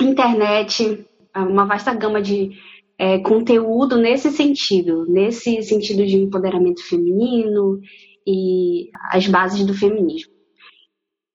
[0.00, 2.52] internet, uma vasta gama de
[2.98, 7.80] é, conteúdo nesse sentido, nesse sentido de empoderamento feminino
[8.26, 10.32] e as bases do feminismo.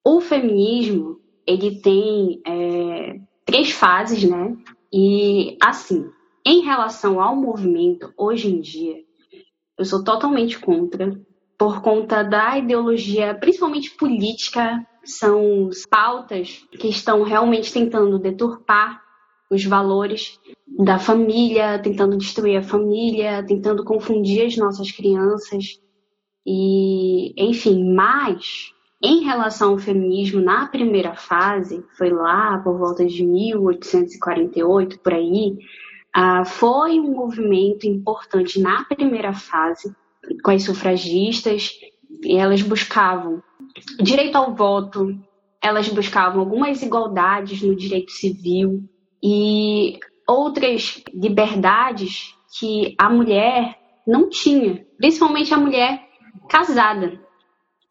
[0.06, 4.56] O feminismo ele tem é, três fases, né?
[4.92, 6.06] E assim,
[6.46, 8.98] em relação ao movimento hoje em dia,
[9.78, 11.18] eu sou totalmente contra
[11.58, 19.02] por conta da ideologia, principalmente política, são pautas que estão realmente tentando deturpar
[19.50, 20.40] os valores
[20.80, 25.80] da família, tentando destruir a família, tentando confundir as nossas crianças.
[26.46, 33.26] E, enfim, mas em relação ao feminismo na primeira fase, foi lá por volta de
[33.26, 35.58] 1848, por aí,
[36.16, 39.94] uh, foi um movimento importante na primeira fase,
[40.44, 41.72] com as sufragistas,
[42.24, 43.42] e elas buscavam
[44.02, 45.18] direito ao voto,
[45.62, 48.84] elas buscavam algumas igualdades no direito civil,
[49.22, 56.08] e outras liberdades que a mulher não tinha, principalmente a mulher
[56.50, 57.20] casada.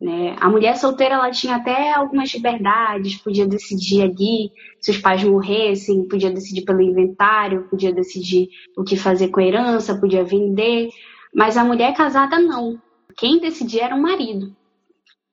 [0.00, 0.36] Né?
[0.40, 4.50] A mulher solteira ela tinha até algumas liberdades, podia decidir ali
[4.80, 9.44] se os pais morressem, podia decidir pelo inventário, podia decidir o que fazer com a
[9.44, 10.90] herança, podia vender,
[11.34, 12.80] mas a mulher casada não.
[13.16, 14.54] Quem decidia era o marido.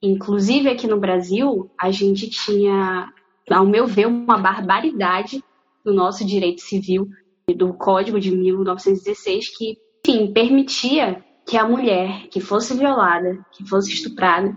[0.01, 3.11] Inclusive aqui no Brasil, a gente tinha,
[3.49, 5.43] ao meu ver, uma barbaridade
[5.83, 7.09] do nosso direito civil,
[7.55, 13.91] do Código de 1916, que, enfim, permitia que a mulher que fosse violada, que fosse
[13.91, 14.55] estuprada,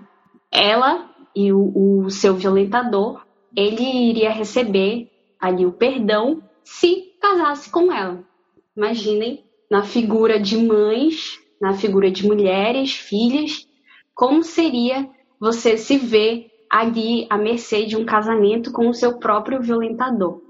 [0.50, 3.24] ela e o, o seu violentador,
[3.56, 5.10] ele iria receber
[5.40, 8.22] ali o perdão se casasse com ela.
[8.76, 13.66] Imaginem na figura de mães, na figura de mulheres, filhas,
[14.14, 15.08] como seria
[15.40, 20.42] você se ver ali à mercê de um casamento com o seu próprio violentador.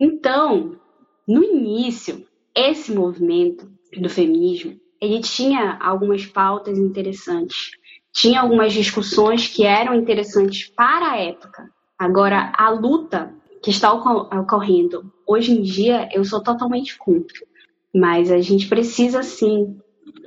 [0.00, 0.80] Então,
[1.28, 2.26] no início,
[2.56, 7.72] esse movimento do feminismo, ele tinha algumas pautas interessantes,
[8.14, 11.68] tinha algumas discussões que eram interessantes para a época.
[11.98, 13.30] Agora, a luta
[13.62, 17.49] que está ocorrendo hoje em dia, eu sou totalmente contra.
[17.94, 19.78] Mas a gente precisa sim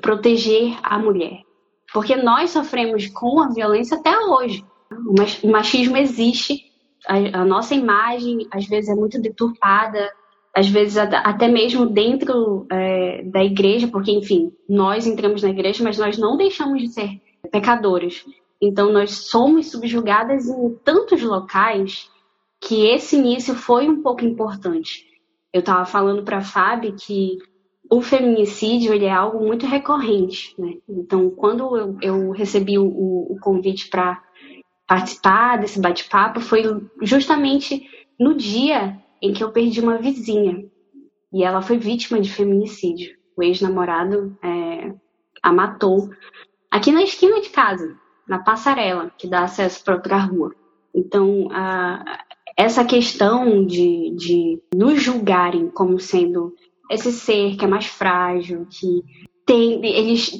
[0.01, 1.41] proteger a mulher,
[1.93, 4.64] porque nós sofremos com a violência até hoje.
[5.43, 6.66] O machismo existe,
[7.07, 10.11] a, nossa imagem às vezes é muito deturpada,
[10.55, 15.97] às vezes até mesmo dentro é, da igreja, porque, enfim, nós entramos na igreja, mas
[15.97, 17.09] nós não deixamos de ser
[17.51, 18.24] pecadores.
[18.61, 22.09] Então, nós somos subjugadas em tantos locais
[22.61, 25.05] que esse início foi um pouco importante.
[25.51, 27.39] Eu estava falando para a Fábio que
[27.94, 30.56] o feminicídio ele é algo muito recorrente.
[30.58, 30.78] Né?
[30.89, 34.20] Então, quando eu, eu recebi o, o convite para
[34.88, 36.64] participar desse bate-papo, foi
[37.04, 37.88] justamente
[38.20, 40.66] no dia em que eu perdi uma vizinha.
[41.32, 43.16] E ela foi vítima de feminicídio.
[43.38, 44.91] O ex-namorado é,
[45.41, 46.10] a matou
[46.72, 47.96] aqui na esquina de casa,
[48.28, 50.56] na passarela, que dá acesso para outra rua.
[50.96, 52.24] Então, a,
[52.58, 56.56] essa questão de, de nos julgarem como sendo
[56.90, 59.04] esse ser que é mais frágil, que
[59.46, 59.86] tem.
[59.86, 60.32] Eles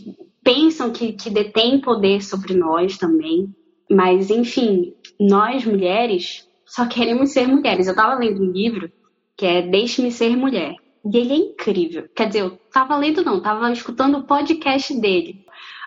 [0.44, 3.54] pensam que, que detém poder sobre nós também.
[3.90, 7.88] Mas, enfim, nós mulheres só queremos ser mulheres.
[7.88, 8.92] Eu tava lendo um livro
[9.38, 10.76] que é Deixe-me Ser Mulher.
[11.06, 12.08] E ele é incrível.
[12.16, 15.46] Quer dizer, eu tava lendo, não, tava escutando o podcast dele.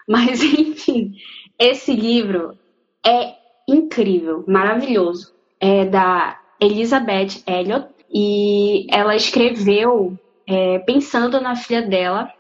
[0.09, 1.15] Mas, enfim,
[1.59, 2.57] esse livro
[3.05, 3.35] é
[3.69, 5.35] incrível, maravilhoso.
[5.59, 10.19] É da Elizabeth Elliot e ela escreveu
[10.49, 12.33] é, pensando na filha dela,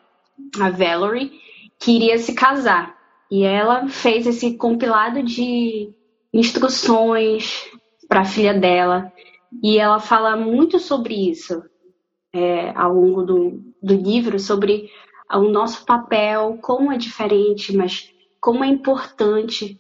[0.60, 1.32] a Valerie,
[1.78, 2.96] que iria se casar.
[3.30, 5.92] E ela fez esse compilado de
[6.32, 7.68] instruções,
[8.08, 9.12] para a filha dela.
[9.62, 11.62] E ela fala muito sobre isso
[12.32, 14.90] é, ao longo do, do livro, sobre
[15.32, 19.78] o nosso papel, como é diferente, mas como é importante.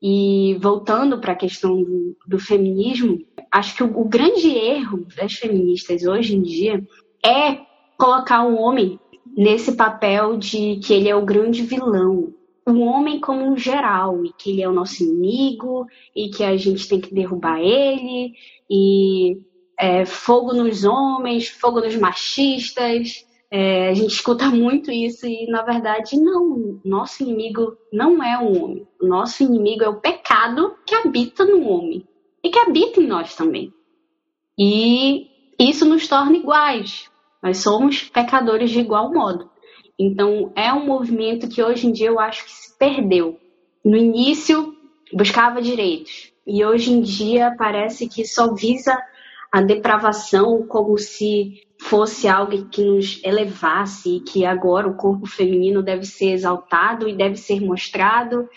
[0.00, 3.18] E voltando para a questão do, do, feminismo,
[3.50, 6.86] acho que o, o grande erro das feministas hoje em dia
[7.26, 7.60] é
[7.98, 9.00] colocar o homem
[9.36, 12.32] nesse papel de que ele é o grande vilão,
[12.66, 16.56] o homem como um geral, e que ele é o nosso inimigo, e que a
[16.56, 18.32] gente tem que derrubar ele,
[18.70, 19.38] e
[19.78, 23.24] é, fogo nos homens, fogo nos machistas.
[23.48, 26.80] É, a gente escuta muito isso e, na verdade, não.
[26.84, 28.86] Nosso inimigo não é o homem.
[29.00, 32.04] O nosso inimigo é o pecado que habita no homem
[32.42, 33.72] e que habita em nós também.
[34.58, 37.08] E isso nos torna iguais.
[37.42, 39.50] Nós somos pecadores de igual modo.
[39.98, 43.38] Então, é um movimento que hoje em dia eu acho que se perdeu.
[43.84, 44.74] No início,
[45.12, 48.96] buscava direitos, e hoje em dia parece que só visa
[49.50, 55.82] a depravação como se fosse algo que nos elevasse e que agora o corpo feminino
[55.82, 58.48] deve ser exaltado e deve ser mostrado.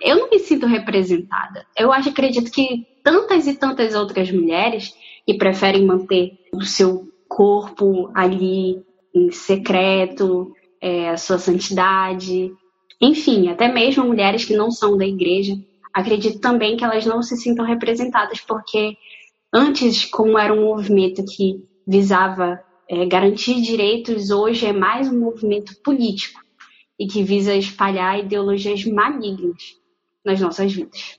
[0.00, 1.66] Eu não me sinto representada.
[1.76, 4.94] Eu acho, acredito que tantas e tantas outras mulheres
[5.26, 8.82] que preferem manter o seu corpo ali
[9.14, 10.52] em secreto,
[10.82, 12.52] é, a sua santidade,
[13.00, 15.54] enfim, até mesmo mulheres que não são da igreja,
[15.94, 18.96] acredito também que elas não se sintam representadas, porque
[19.54, 25.72] antes, como era um movimento que visava é, garantir direitos, hoje é mais um movimento
[25.84, 26.40] político
[26.98, 29.76] e que visa espalhar ideologias malignas
[30.24, 31.18] nas nossas vidas.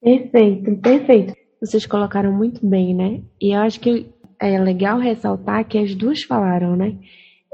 [0.00, 1.34] Perfeito, perfeito.
[1.60, 3.22] Vocês colocaram muito bem, né?
[3.40, 4.06] E eu acho que
[4.40, 6.96] é legal ressaltar que as duas falaram, né?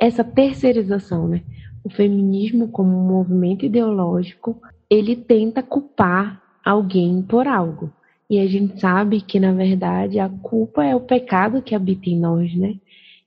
[0.03, 1.43] essa terceirização, né?
[1.85, 4.61] O feminismo como um movimento ideológico,
[4.91, 7.89] ele tenta culpar alguém por algo.
[8.29, 12.19] E a gente sabe que, na verdade, a culpa é o pecado que habita em
[12.19, 12.75] nós, né?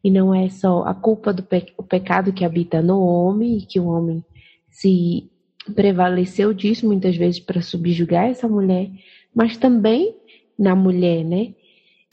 [0.03, 3.61] E não é só a culpa do pe o pecado que habita no homem, e
[3.61, 4.21] que o homem
[4.69, 5.29] se
[5.73, 8.89] prevaleceu disso muitas vezes para subjugar essa mulher,
[9.33, 10.13] mas também
[10.59, 11.53] na mulher, né?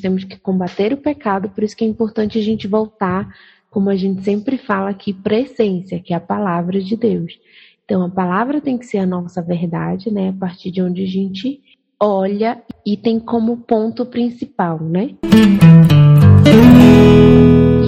[0.02, 3.32] Temos que combater o pecado, por isso que é importante a gente voltar
[3.70, 7.38] como a gente sempre fala aqui, para essência, que é a palavra de Deus.
[7.84, 10.30] Então, a palavra tem que ser a nossa verdade, né?
[10.30, 11.60] A partir de onde a gente
[12.00, 15.14] olha e tem como ponto principal, né?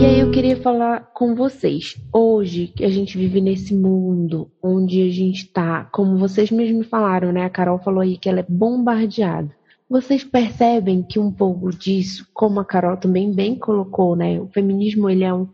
[0.00, 1.96] E aí eu queria falar com vocês.
[2.12, 7.32] Hoje que a gente vive nesse mundo onde a gente está, como vocês mesmos falaram,
[7.32, 7.44] né?
[7.44, 9.50] A Carol falou aí que ela é bombardeada.
[9.88, 14.40] Vocês percebem que um pouco disso, como a Carol também bem colocou, né?
[14.40, 15.48] O feminismo ele é um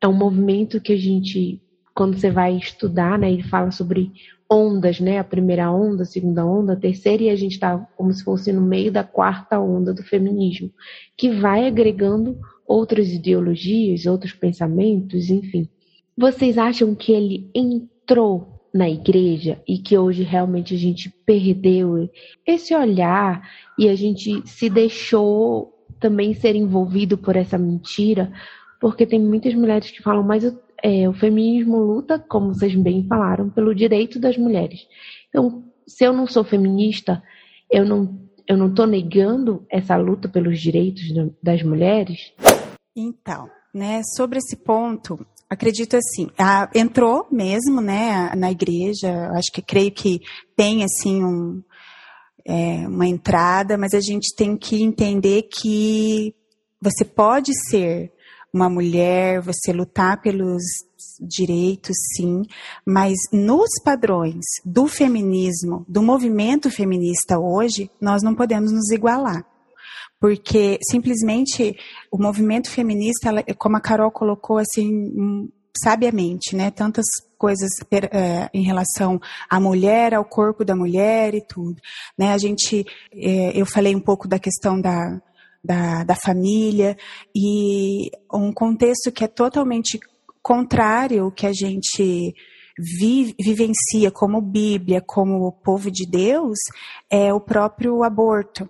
[0.00, 1.60] é um movimento que a gente,
[1.94, 4.12] quando você vai estudar, né, ele fala sobre
[4.50, 8.12] ondas, né, a primeira onda, a segunda onda, a terceira, e a gente está como
[8.12, 10.72] se fosse no meio da quarta onda do feminismo,
[11.16, 15.68] que vai agregando outras ideologias, outros pensamentos, enfim.
[16.16, 22.08] Vocês acham que ele entrou na igreja e que hoje realmente a gente perdeu
[22.46, 23.48] esse olhar
[23.78, 28.32] e a gente se deixou também ser envolvido por essa mentira
[28.80, 30.44] porque tem muitas mulheres que falam, mas
[30.82, 34.86] é, o feminismo luta, como vocês bem falaram, pelo direito das mulheres.
[35.28, 37.22] Então, se eu não sou feminista,
[37.70, 41.02] eu não eu não estou negando essa luta pelos direitos
[41.42, 42.32] das mulheres?
[42.96, 49.62] Então, né, sobre esse ponto, acredito assim, a, entrou mesmo, né, na igreja, acho que
[49.62, 50.20] creio que
[50.56, 51.62] tem assim um,
[52.46, 56.34] é, uma entrada, mas a gente tem que entender que
[56.80, 58.12] você pode ser
[58.52, 60.62] uma mulher, você lutar pelos
[61.20, 62.42] direitos, sim,
[62.86, 69.44] mas nos padrões do feminismo, do movimento feminista hoje, nós não podemos nos igualar.
[70.20, 71.76] Porque simplesmente
[72.10, 75.48] o movimento feminista, como a Carol colocou assim,
[75.80, 76.70] sabiamente, né?
[76.70, 77.06] Tantas
[77.36, 77.70] coisas
[78.10, 81.80] é, em relação à mulher, ao corpo da mulher e tudo,
[82.18, 82.32] né?
[82.32, 85.20] A gente, é, eu falei um pouco da questão da,
[85.62, 86.96] da, da família
[87.34, 90.00] e um contexto que é totalmente
[90.42, 92.34] contrário ao que a gente
[92.78, 96.58] vive, vivencia como Bíblia, como povo de Deus,
[97.10, 98.68] é o próprio aborto.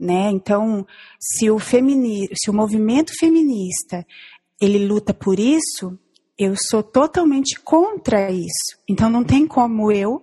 [0.00, 0.30] Né?
[0.30, 0.86] Então,
[1.20, 4.06] se o, femini, se o movimento feminista
[4.58, 5.98] ele luta por isso,
[6.38, 8.78] eu sou totalmente contra isso.
[8.88, 10.22] Então, não tem como eu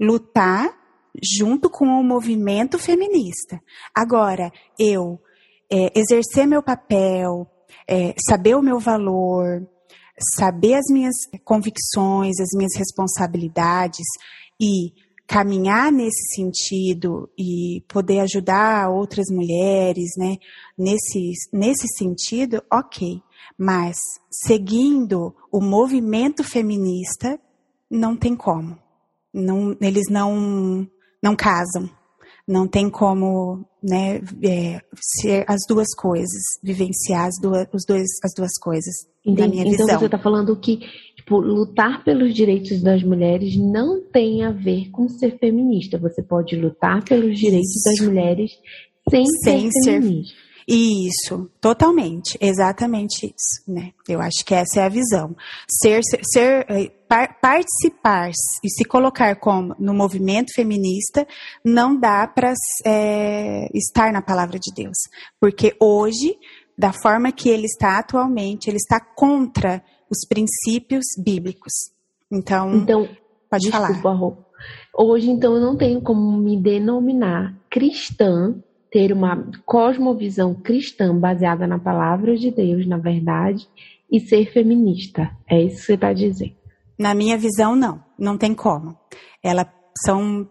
[0.00, 0.76] lutar
[1.22, 3.60] junto com o movimento feminista.
[3.94, 5.20] Agora, eu
[5.70, 7.46] é, exercer meu papel,
[7.88, 9.64] é, saber o meu valor,
[10.36, 11.14] saber as minhas
[11.44, 14.06] convicções, as minhas responsabilidades
[14.60, 14.92] e
[15.26, 20.36] caminhar nesse sentido e poder ajudar outras mulheres, né?
[20.76, 23.20] Nesse, nesse sentido, ok.
[23.58, 23.96] Mas
[24.30, 27.38] seguindo o movimento feminista,
[27.90, 28.78] não tem como.
[29.32, 30.88] Não, eles não,
[31.22, 31.88] não casam.
[32.46, 34.80] Não tem como né, é,
[35.20, 38.92] ser as duas coisas, vivenciar as duas, os dois, as duas coisas,
[39.24, 39.40] Entendi.
[39.40, 39.86] na minha então visão.
[39.86, 40.80] Então você está falando que
[41.40, 45.98] lutar pelos direitos das mulheres não tem a ver com ser feminista.
[45.98, 47.84] Você pode lutar pelos direitos Isso.
[47.84, 48.50] das mulheres
[49.08, 50.34] sem, sem ser feminista.
[50.34, 50.52] Ser...
[50.68, 53.92] Isso, totalmente, exatamente isso, né?
[54.08, 55.34] Eu acho que essa é a visão.
[55.68, 58.30] Ser, ser, ser eh, par, participar
[58.62, 61.26] e se colocar como no movimento feminista
[61.64, 62.54] não dá para
[62.86, 64.96] é, estar na palavra de Deus,
[65.40, 66.36] porque hoje,
[66.78, 71.72] da forma que ele está atualmente, ele está contra os princípios bíblicos.
[72.30, 73.08] Então, então
[73.50, 74.14] pode desculpa, falar.
[74.14, 74.36] Rô.
[74.96, 78.54] Hoje, então, eu não tenho como me denominar cristã
[78.90, 83.66] ter uma cosmovisão cristã baseada na palavra de Deus, na verdade,
[84.10, 85.30] e ser feminista.
[85.48, 86.52] É isso que você está dizendo.
[86.98, 88.04] Na minha visão, não.
[88.18, 88.94] Não tem como.
[89.42, 89.66] Elas
[90.04, 90.46] são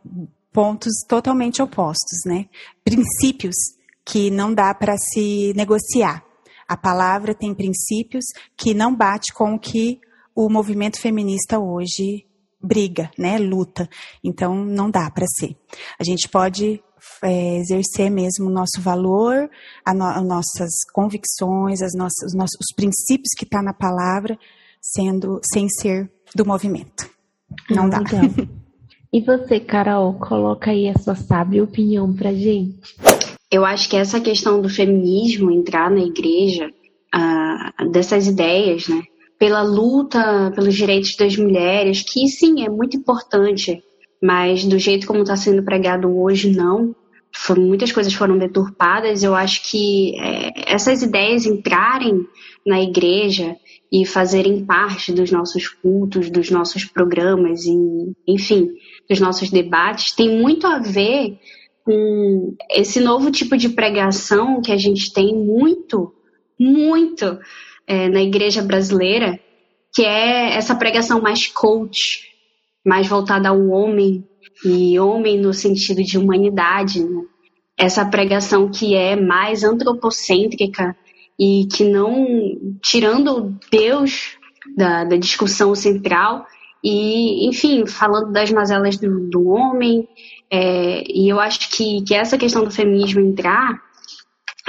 [0.52, 2.48] pontos totalmente opostos, né?
[2.84, 3.56] Princípios
[4.04, 6.26] que não dá para se negociar.
[6.72, 8.24] A palavra tem princípios
[8.56, 10.00] que não bate com o que
[10.34, 12.26] o movimento feminista hoje
[12.64, 13.38] briga, né?
[13.38, 13.90] Luta.
[14.24, 15.58] Então não dá para ser.
[16.00, 16.82] A gente pode
[17.22, 19.50] é, exercer mesmo o nosso valor,
[19.86, 24.40] as no, nossas convicções, as nossas, os, nossos, os princípios que está na palavra,
[24.82, 27.06] sendo sem ser do movimento.
[27.70, 28.00] Não dá.
[29.14, 32.96] E você, Carol, coloca aí a sua sábia opinião pra gente.
[33.52, 36.72] Eu acho que essa questão do feminismo entrar na igreja,
[37.14, 39.02] uh, dessas ideias, né?
[39.38, 43.84] Pela luta pelos direitos das mulheres, que sim, é muito importante,
[44.22, 46.96] mas do jeito como está sendo pregado hoje, não.
[47.58, 49.24] muitas coisas foram deturpadas.
[49.24, 52.26] Eu acho que é, essas ideias entrarem
[52.66, 53.58] na igreja
[53.92, 57.76] e fazerem parte dos nossos cultos, dos nossos programas, e,
[58.26, 58.70] enfim,
[59.10, 61.38] dos nossos debates, tem muito a ver
[61.84, 66.14] com esse novo tipo de pregação que a gente tem muito,
[66.60, 67.40] muito
[67.88, 69.40] é, na igreja brasileira,
[69.94, 72.22] que é essa pregação mais coach,
[72.86, 74.24] mais voltada ao homem,
[74.64, 77.24] e homem no sentido de humanidade, né?
[77.78, 80.96] essa pregação que é mais antropocêntrica
[81.40, 82.28] e que não,
[82.84, 84.38] tirando Deus
[84.78, 86.46] da, da discussão central,
[86.84, 90.08] e, enfim, falando das mazelas do, do homem,
[90.52, 93.82] é, e eu acho que, que essa questão do feminismo entrar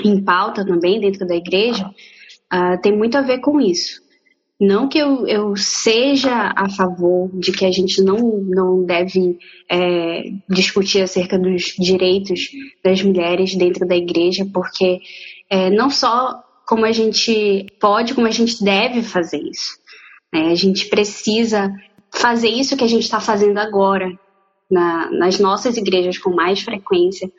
[0.04, 1.86] em pauta também dentro da igreja
[2.52, 4.00] uh, tem muito a ver com isso.
[4.60, 9.36] Não que eu, eu seja a favor de que a gente não, não deve
[9.68, 12.48] é, discutir acerca dos direitos
[12.84, 15.00] das mulheres dentro da igreja, porque
[15.50, 19.78] é, não só como a gente pode, como a gente deve fazer isso.
[20.32, 20.52] Né?
[20.52, 21.74] A gente precisa
[22.14, 24.16] fazer isso que a gente está fazendo agora,
[24.72, 27.30] na, nas nossas igrejas com mais frequência,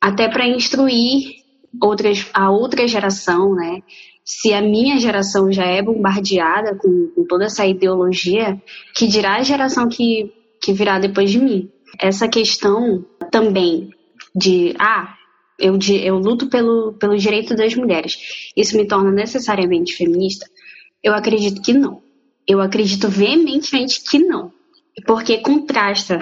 [0.00, 1.40] até para instruir
[1.82, 3.82] outras, a outra geração, né?
[4.24, 8.62] Se a minha geração já é bombardeada com, com toda essa ideologia,
[8.94, 11.68] que dirá a geração que, que virá depois de mim?
[11.98, 13.90] Essa questão também
[14.34, 15.16] de, ah,
[15.58, 18.16] eu, eu luto pelo, pelo direito das mulheres,
[18.56, 20.46] isso me torna necessariamente feminista?
[21.02, 22.00] Eu acredito que não.
[22.46, 24.52] Eu acredito veementemente que não.
[25.06, 26.20] Porque contrasta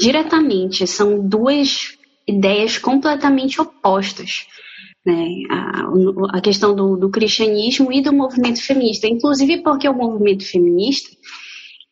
[0.00, 1.96] diretamente, são duas
[2.26, 4.46] ideias completamente opostas.
[5.04, 5.28] Né?
[5.50, 9.06] A, a questão do, do cristianismo e do movimento feminista.
[9.06, 11.10] Inclusive porque o movimento feminista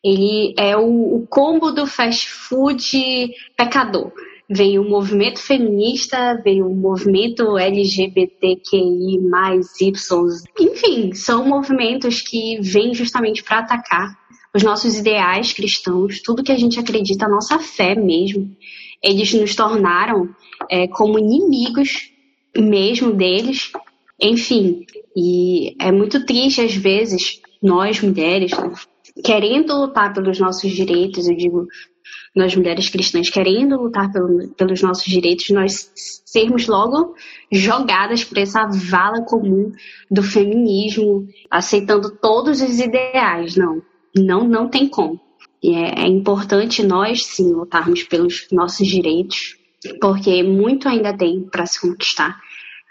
[0.03, 4.11] ele é o, o combo do fast food pecador
[4.49, 9.19] veio o movimento feminista, veio o movimento LGBTQI,
[10.59, 14.17] enfim, são movimentos que vêm justamente para atacar
[14.53, 18.55] os nossos ideais cristãos, tudo que a gente acredita, a nossa fé mesmo.
[19.01, 20.29] Eles nos tornaram
[20.69, 22.11] é, como inimigos
[22.57, 23.71] mesmo deles,
[24.19, 24.85] enfim,
[25.15, 28.71] e é muito triste às vezes nós mulheres né,
[29.23, 31.67] querendo lutar pelos nossos direitos, eu digo
[32.35, 35.91] nós mulheres cristãs querendo lutar pelo, pelos nossos direitos, nós
[36.25, 37.15] sermos logo
[37.51, 39.71] jogadas por essa vala comum
[40.09, 43.55] do feminismo, aceitando todos os ideais.
[43.55, 43.81] Não,
[44.15, 45.19] não, não tem como.
[45.61, 49.57] E é, é importante nós sim lutarmos pelos nossos direitos,
[49.99, 52.39] porque muito ainda tem para se conquistar.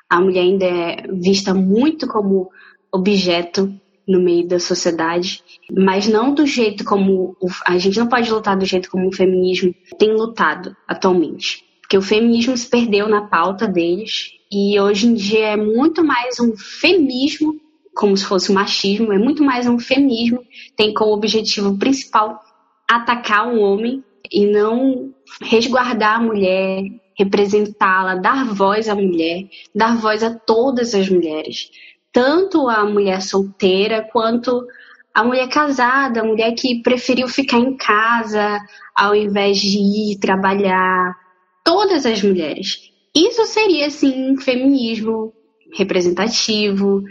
[0.09, 2.51] A mulher ainda é vista muito como
[2.93, 3.73] objeto
[4.07, 8.57] no meio da sociedade, mas não do jeito como o, a gente não pode lutar
[8.57, 13.69] do jeito como o feminismo tem lutado atualmente, porque o feminismo se perdeu na pauta
[13.69, 17.61] deles e hoje em dia é muito mais um feminismo,
[17.99, 20.41] como se fosse um machismo, é muito mais um feminismo,
[20.77, 22.41] tem como objetivo principal
[22.89, 26.85] atacar o homem e não resguardar a mulher,
[27.19, 31.71] representá-la, dar voz à mulher, dar voz a todas as mulheres
[32.13, 34.67] tanto a mulher solteira quanto
[35.15, 38.59] a mulher casada, a mulher que preferiu ficar em casa
[38.95, 41.17] ao invés de ir trabalhar.
[41.65, 42.91] Todas as mulheres.
[43.15, 45.33] Isso seria, sim, um feminismo
[45.77, 47.03] representativo,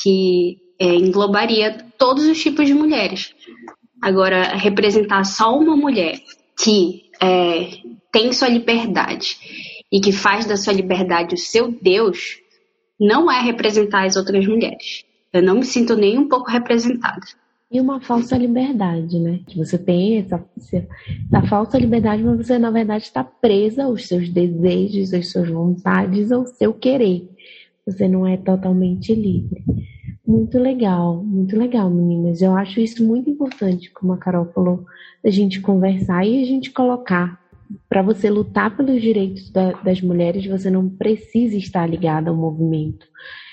[0.00, 3.34] que é, englobaria todos os tipos de mulheres.
[4.00, 6.20] Agora, representar só uma mulher
[6.62, 7.70] que é,
[8.12, 9.36] tem sua liberdade
[9.90, 12.38] e que faz da sua liberdade o seu Deus,
[13.00, 15.04] não é representar as outras mulheres.
[15.32, 17.26] Eu não me sinto nem um pouco representada.
[17.70, 19.40] E uma falsa liberdade, né?
[19.46, 24.28] Que você tem essa, essa falsa liberdade, mas você, na verdade, está presa aos seus
[24.28, 27.28] desejos, às suas vontades, ao seu querer.
[27.86, 29.64] Você não é totalmente livre.
[30.26, 32.42] Muito legal, muito legal, meninas.
[32.42, 34.84] Eu acho isso muito importante, como a Carol falou,
[35.24, 37.40] a gente conversar e a gente colocar
[37.88, 43.06] para você lutar pelos direitos da, das mulheres, você não precisa estar ligada ao movimento.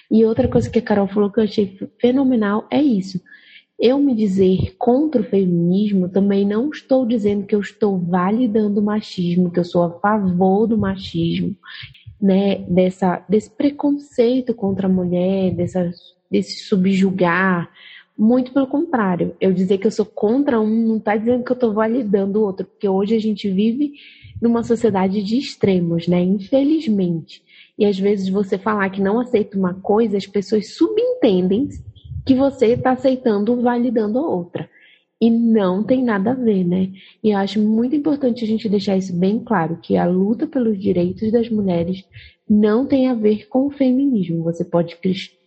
[0.10, 3.22] E outra coisa que a Carol falou que eu achei fenomenal é isso.
[3.80, 8.84] Eu me dizer contra o feminismo também não estou dizendo que eu estou validando o
[8.84, 11.56] machismo, que eu sou a favor do machismo,
[12.24, 12.64] né?
[12.70, 15.92] Dessa, desse preconceito contra a mulher, dessa,
[16.32, 17.70] desse subjugar
[18.18, 19.36] muito pelo contrário.
[19.42, 22.44] Eu dizer que eu sou contra um não está dizendo que eu estou validando o
[22.44, 23.96] outro, porque hoje a gente vive
[24.42, 26.22] numa sociedade de extremos, né?
[26.22, 27.44] Infelizmente.
[27.78, 31.68] E às vezes você falar que não aceita uma coisa, as pessoas subentendem
[32.26, 34.70] que você está aceitando validando a outra.
[35.24, 36.92] E não tem nada a ver, né?
[37.24, 40.78] E eu acho muito importante a gente deixar isso bem claro, que a luta pelos
[40.78, 42.04] direitos das mulheres
[42.50, 44.44] não tem a ver com o feminismo.
[44.44, 44.98] Você pode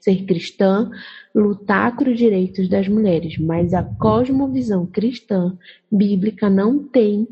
[0.01, 0.91] ser cristã,
[1.35, 5.55] lutar pelos direitos das mulheres, mas a cosmovisão cristã
[5.93, 7.29] bíblica não tem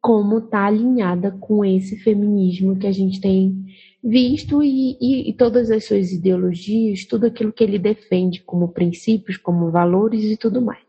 [0.00, 3.62] como estar tá alinhada com esse feminismo que a gente tem
[4.02, 9.38] visto e, e, e, todas as suas ideologias, tudo aquilo que ele defende como princípios,
[9.38, 10.83] como valores e tudo mais.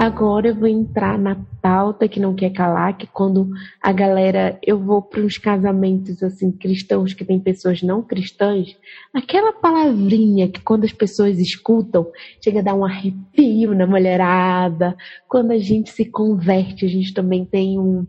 [0.00, 3.50] Agora eu vou entrar na pauta que não quer calar, que quando
[3.82, 8.74] a galera, eu vou para uns casamentos assim cristãos que tem pessoas não cristãs,
[9.12, 12.10] aquela palavrinha que quando as pessoas escutam,
[12.42, 14.96] chega a dar um arrepio na mulherada.
[15.28, 18.06] Quando a gente se converte, a gente também tem um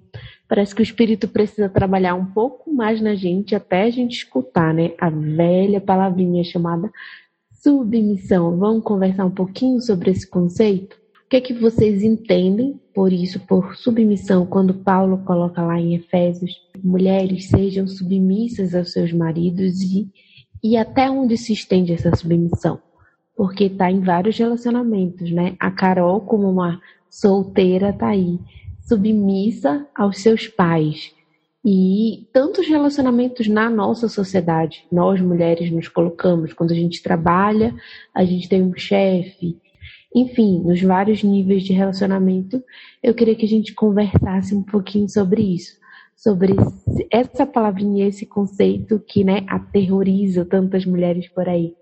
[0.48, 4.74] Parece que o espírito precisa trabalhar um pouco mais na gente até a gente escutar,
[4.74, 4.92] né?
[4.98, 6.89] A velha palavrinha chamada
[7.52, 8.58] submissão.
[8.58, 11.01] Vamos conversar um pouquinho sobre esse conceito?
[11.32, 16.51] Que é que vocês entendem por isso, por submissão, quando Paulo coloca lá em Efésios,
[16.84, 20.11] mulheres sejam submissas aos seus maridos e,
[20.61, 22.82] e até onde se estende essa submissão?
[23.34, 25.55] Porque está em vários relacionamentos, né?
[25.57, 28.38] A Carol, como uma solteira, está aí
[28.82, 31.13] submissa aos seus pais.
[31.63, 37.73] E tantos relacionamentos na nossa sociedade, nós mulheres nos colocamos quando a gente trabalha,
[38.13, 39.61] a gente tem um chefe,
[40.14, 42.62] enfim, nos vários níveis de relacionamento.
[43.01, 45.78] Eu queria que a gente conversasse um pouquinho sobre isso,
[46.16, 46.55] sobre
[47.09, 51.74] essa palavrinha, esse conceito que, né, aterroriza tantas mulheres por aí.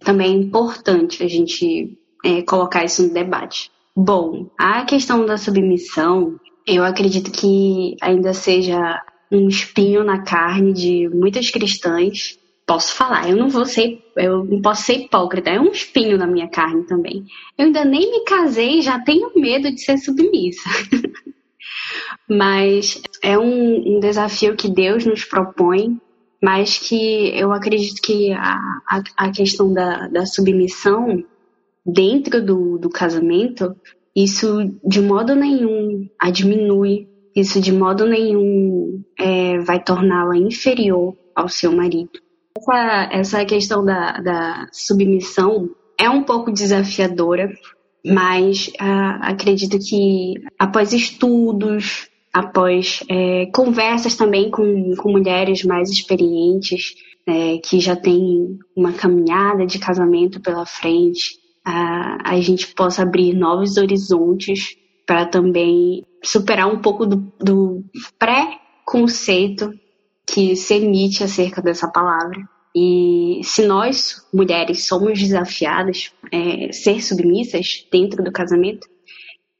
[0.00, 3.70] Também é importante a gente é, colocar isso no debate.
[3.94, 11.08] Bom, a questão da submissão eu acredito que ainda seja um espinho na carne de
[11.08, 12.38] muitas cristãs.
[12.66, 16.26] Posso falar, eu não vou ser, eu não posso ser hipócrita, é um espinho na
[16.26, 17.24] minha carne também.
[17.58, 20.68] Eu ainda nem me casei e já tenho medo de ser submissa.
[22.28, 26.00] mas é um, um, desafio que Deus nos propõe,
[26.40, 28.58] mas que eu acredito que a,
[28.88, 31.22] a, a questão da, da submissão
[31.84, 33.76] dentro do, do casamento
[34.14, 41.48] isso de modo nenhum a diminui, isso de modo nenhum é, vai torná-la inferior ao
[41.48, 42.20] seu marido.
[42.56, 47.50] Essa, essa questão da, da submissão é um pouco desafiadora,
[48.04, 56.94] mas uh, acredito que após estudos, após é, conversas também com, com mulheres mais experientes,
[57.26, 63.34] é, que já têm uma caminhada de casamento pela frente, a, a gente possa abrir
[63.34, 64.76] novos horizontes
[65.06, 67.84] para também superar um pouco do, do
[68.18, 69.72] pré-conceito
[70.26, 72.38] que se emite acerca dessa palavra.
[72.74, 78.88] E se nós, mulheres, somos desafiadas a é, ser submissas dentro do casamento,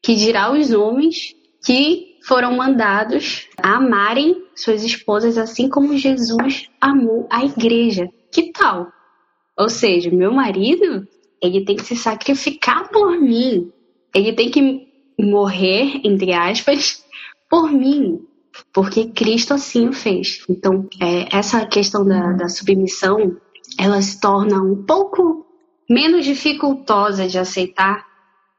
[0.03, 1.35] que dirá os homens
[1.65, 8.09] que foram mandados a amarem suas esposas assim como Jesus amou a igreja.
[8.33, 8.89] Que tal?
[9.59, 11.07] Ou seja, meu marido
[11.43, 13.71] ele tem que se sacrificar por mim.
[14.15, 14.87] Ele tem que
[15.19, 17.05] morrer, entre aspas,
[17.51, 18.21] por mim.
[18.73, 20.45] Porque Cristo assim o fez.
[20.49, 23.37] Então, é, essa questão da, da submissão,
[23.79, 25.47] ela se torna um pouco
[25.89, 28.07] menos dificultosa de aceitar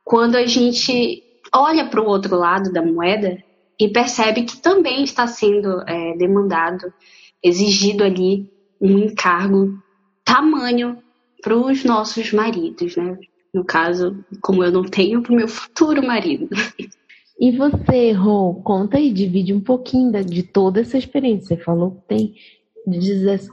[0.04, 3.44] quando a gente olha para o outro lado da moeda
[3.80, 6.94] e percebe que também está sendo é, demandado,
[7.42, 9.82] exigido ali um encargo
[10.24, 10.98] tamanho
[11.42, 13.18] para os nossos maridos, né?
[13.54, 16.50] No caso, como eu não tenho, para o meu futuro marido.
[17.44, 21.58] E você, Rô, conta aí, divide um pouquinho de toda essa experiência.
[21.58, 22.36] Você falou que tem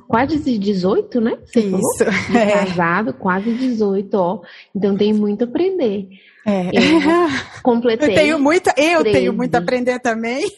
[0.06, 1.36] quase 18, né?
[1.44, 2.04] Você Isso.
[2.04, 2.14] Falou?
[2.40, 2.52] É.
[2.52, 4.42] Casado, quase 18, ó.
[4.72, 6.08] Então tem muito a aprender.
[6.46, 6.68] É.
[6.68, 8.10] Eu completei.
[8.10, 9.10] Eu tenho muito, eu 13.
[9.10, 10.48] tenho muito a aprender também.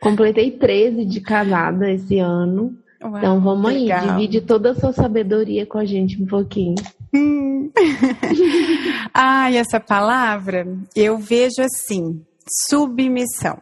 [0.00, 2.74] Completei 13 de casada esse ano.
[3.04, 4.00] Ué, então vamos legal.
[4.00, 6.76] aí, divide toda a sua sabedoria com a gente um pouquinho.
[7.14, 7.70] Hum.
[9.12, 13.60] Ai, essa palavra eu vejo assim, submissão.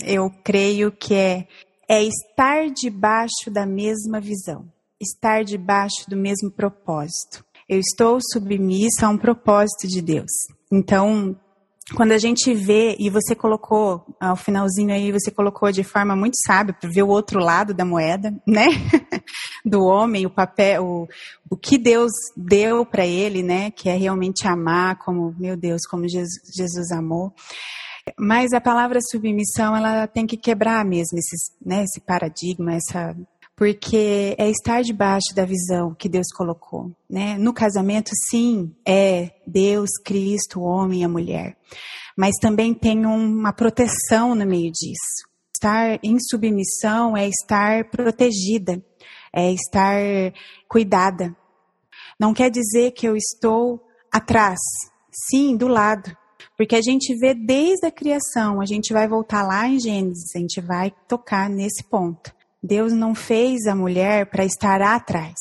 [0.00, 1.46] Eu creio que é,
[1.88, 7.44] é estar debaixo da mesma visão, estar debaixo do mesmo propósito.
[7.68, 10.30] Eu estou submissa a um propósito de Deus.
[10.70, 11.36] Então,
[11.94, 16.36] quando a gente vê, e você colocou, ao finalzinho aí, você colocou de forma muito
[16.44, 18.66] sábia para ver o outro lado da moeda, né?
[19.64, 21.08] Do homem, o papel, o,
[21.48, 23.70] o que Deus deu para ele, né?
[23.70, 27.32] Que é realmente amar, como, meu Deus, como Jesus, Jesus amou.
[28.18, 33.16] Mas a palavra submissão, ela tem que quebrar mesmo esse, né, esse paradigma, essa
[33.56, 37.38] porque é estar debaixo da visão que Deus colocou, né?
[37.38, 41.56] No casamento, sim, é Deus, Cristo, o homem e a mulher,
[42.14, 45.26] mas também tem uma proteção no meio disso.
[45.54, 48.84] Estar em submissão é estar protegida,
[49.32, 50.02] é estar
[50.68, 51.34] cuidada.
[52.20, 53.82] Não quer dizer que eu estou
[54.12, 54.58] atrás,
[55.30, 56.14] sim, do lado,
[56.56, 60.38] porque a gente vê desde a criação, a gente vai voltar lá em Gênesis, a
[60.38, 62.34] gente vai tocar nesse ponto.
[62.62, 65.34] Deus não fez a mulher para estar atrás.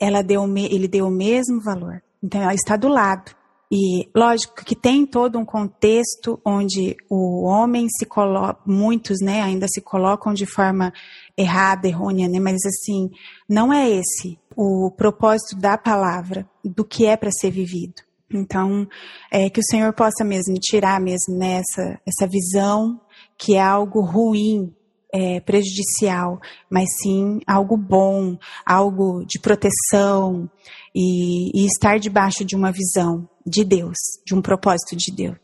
[0.00, 2.02] Ela deu, ele deu o mesmo valor.
[2.22, 3.32] Então ela está do lado.
[3.72, 9.68] E lógico que tem todo um contexto onde o homem se coloca, muitos, né, ainda
[9.68, 10.92] se colocam de forma
[11.36, 13.10] errada, errônea, né, mas assim,
[13.48, 18.02] não é esse o propósito da palavra, do que é para ser vivido.
[18.32, 18.86] Então,
[19.30, 23.00] é que o Senhor possa mesmo tirar mesmo nessa né, essa visão
[23.36, 24.72] que é algo ruim
[25.12, 26.38] é, prejudicial,
[26.70, 30.48] mas sim algo bom, algo de proteção
[30.94, 35.38] e, e, estar debaixo de uma visão de Deus, de um propósito de Deus.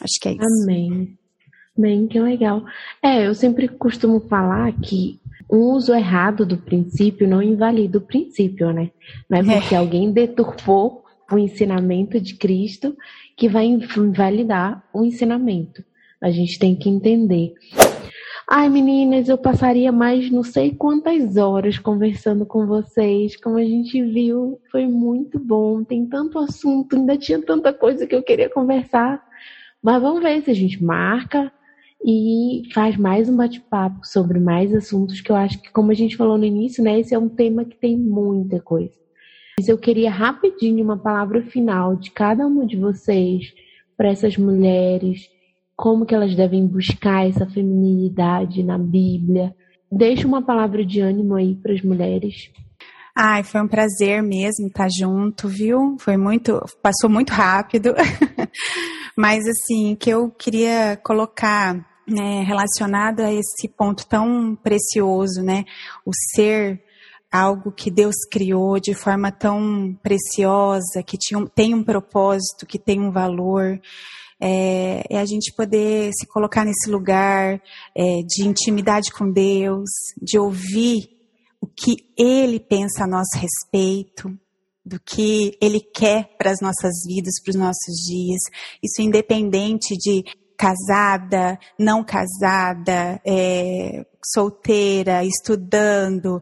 [0.00, 0.62] Acho que é isso.
[0.64, 1.18] Amém.
[1.76, 2.62] Amém, que legal.
[3.02, 5.20] É, eu sempre costumo falar que
[5.50, 8.90] um uso errado do princípio não invalida o princípio, né?
[9.28, 9.60] Não é, é.
[9.60, 9.78] porque é.
[9.78, 12.96] alguém deturpou o ensinamento de Cristo
[13.36, 15.84] que vai invalidar o ensinamento.
[16.20, 17.54] A gente tem que entender.
[18.48, 23.36] Ai, meninas, eu passaria mais não sei quantas horas conversando com vocês.
[23.36, 25.82] Como a gente viu, foi muito bom.
[25.82, 29.22] Tem tanto assunto, ainda tinha tanta coisa que eu queria conversar.
[29.82, 31.50] Mas vamos ver se a gente marca
[32.04, 36.16] e faz mais um bate-papo sobre mais assuntos que eu acho que, como a gente
[36.16, 39.03] falou no início, né, esse é um tema que tem muita coisa.
[39.58, 43.52] Mas eu queria rapidinho uma palavra final de cada uma de vocês
[43.96, 45.30] para essas mulheres
[45.76, 49.54] como que elas devem buscar essa feminilidade na Bíblia.
[49.90, 52.50] Deixa uma palavra de ânimo aí para as mulheres.
[53.16, 55.96] Ai, foi um prazer mesmo estar junto, viu?
[56.00, 57.94] Foi muito, passou muito rápido.
[59.16, 61.74] Mas assim, que eu queria colocar
[62.08, 65.64] né, relacionado a esse ponto tão precioso, né?
[66.04, 66.82] O ser
[67.34, 73.00] algo que Deus criou de forma tão preciosa, que tinha, tem um propósito, que tem
[73.00, 73.80] um valor
[74.40, 77.60] é, é a gente poder se colocar nesse lugar
[77.96, 79.90] é, de intimidade com Deus,
[80.22, 81.08] de ouvir
[81.60, 84.30] o que Ele pensa a nosso respeito,
[84.86, 88.42] do que Ele quer para as nossas vidas, para os nossos dias.
[88.80, 90.22] Isso independente de
[90.56, 96.40] casada, não casada, é, solteira, estudando,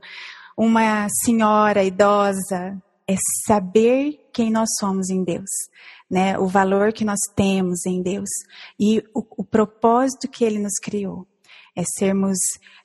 [0.57, 3.15] uma senhora idosa, é
[3.47, 5.51] saber quem nós somos em Deus
[6.13, 8.29] né, o valor que nós temos em Deus
[8.79, 11.27] e o, o propósito que Ele nos criou.
[11.75, 12.37] É sermos,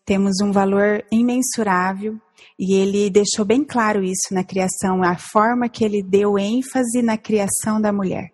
[0.06, 2.18] temos um valor imensurável
[2.58, 7.18] e Ele deixou bem claro isso na criação, a forma que Ele deu ênfase na
[7.18, 8.32] criação da mulher.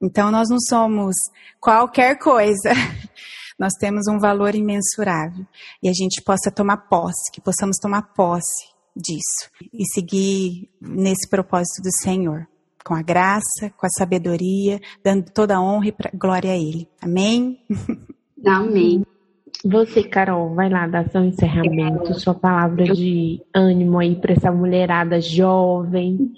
[0.00, 1.16] Então nós não somos
[1.60, 2.70] qualquer coisa.
[3.58, 5.46] Nós temos um valor imensurável
[5.82, 11.82] e a gente possa tomar posse, que possamos tomar posse disso e seguir nesse propósito
[11.82, 12.46] do Senhor
[12.84, 16.88] com a graça, com a sabedoria, dando toda a honra e glória a Ele.
[17.00, 17.58] Amém?
[18.44, 19.04] Amém.
[19.64, 25.20] Você, Carol, vai lá dar seu encerramento, sua palavra de ânimo aí para essa mulherada
[25.20, 26.32] jovem.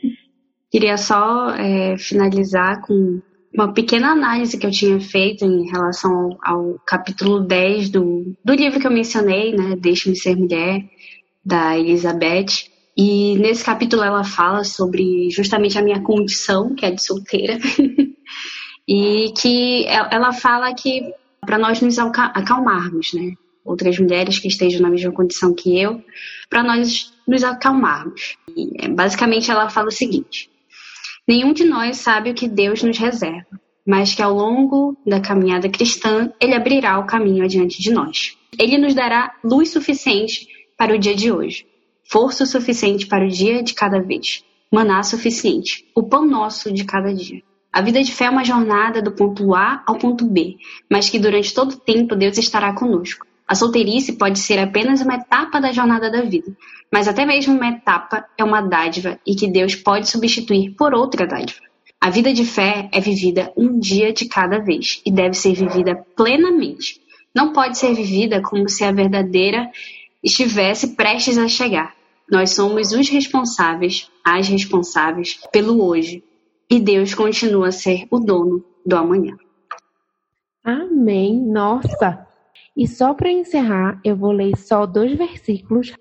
[0.71, 3.23] Queria só é, finalizar com
[3.55, 8.53] uma pequena análise que eu tinha feito em relação ao, ao capítulo 10 do, do
[8.53, 9.77] livro que eu mencionei, né?
[9.77, 10.85] Deixe-me ser mulher,
[11.45, 12.69] da Elizabeth.
[12.97, 17.59] E nesse capítulo ela fala sobre justamente a minha condição, que é de solteira,
[18.89, 23.33] e que ela fala que para nós nos acalmarmos, né?
[23.65, 26.03] Outras mulheres que estejam na mesma condição que eu,
[26.51, 28.37] para nós nos acalmarmos.
[28.57, 30.51] E, é, basicamente ela fala o seguinte:
[31.27, 35.69] nenhum de nós sabe o que Deus nos reserva, mas que ao longo da caminhada
[35.69, 38.37] cristã ele abrirá o caminho adiante de nós.
[38.59, 40.47] Ele nos dará luz suficiente
[40.77, 41.67] para o dia de hoje
[42.05, 47.13] força suficiente para o dia de cada vez, maná suficiente, o pão nosso de cada
[47.13, 47.43] dia.
[47.73, 50.57] A vida de fé é uma jornada do ponto A ao ponto B,
[50.89, 53.27] mas que durante todo o tempo Deus estará conosco.
[53.47, 56.51] A solteirice pode ser apenas uma etapa da jornada da vida,
[56.91, 61.27] mas até mesmo uma etapa é uma dádiva e que Deus pode substituir por outra
[61.27, 61.61] dádiva.
[62.01, 65.95] A vida de fé é vivida um dia de cada vez e deve ser vivida
[66.17, 67.01] plenamente.
[67.35, 69.71] Não pode ser vivida como se a verdadeira
[70.23, 71.95] estivesse prestes a chegar.
[72.31, 76.23] Nós somos os responsáveis, as responsáveis pelo hoje.
[76.71, 79.37] E Deus continua a ser o dono do amanhã.
[80.63, 81.39] Amém.
[81.41, 82.34] Nossa!
[82.77, 85.93] E só para encerrar, eu vou ler só dois versículos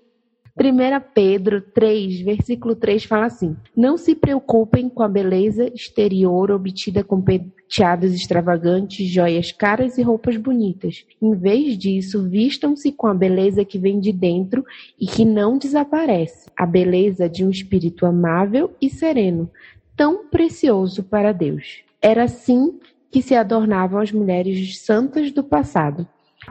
[0.56, 7.02] 1 Pedro 3, versículo 3 fala assim: Não se preocupem com a beleza exterior obtida
[7.02, 11.04] com penteados extravagantes, joias caras e roupas bonitas.
[11.20, 14.64] Em vez disso, vistam-se com a beleza que vem de dentro
[14.98, 19.50] e que não desaparece a beleza de um espírito amável e sereno,
[19.96, 21.82] tão precioso para Deus.
[22.00, 22.78] Era assim
[23.10, 26.06] que se adornavam as mulheres santas do passado.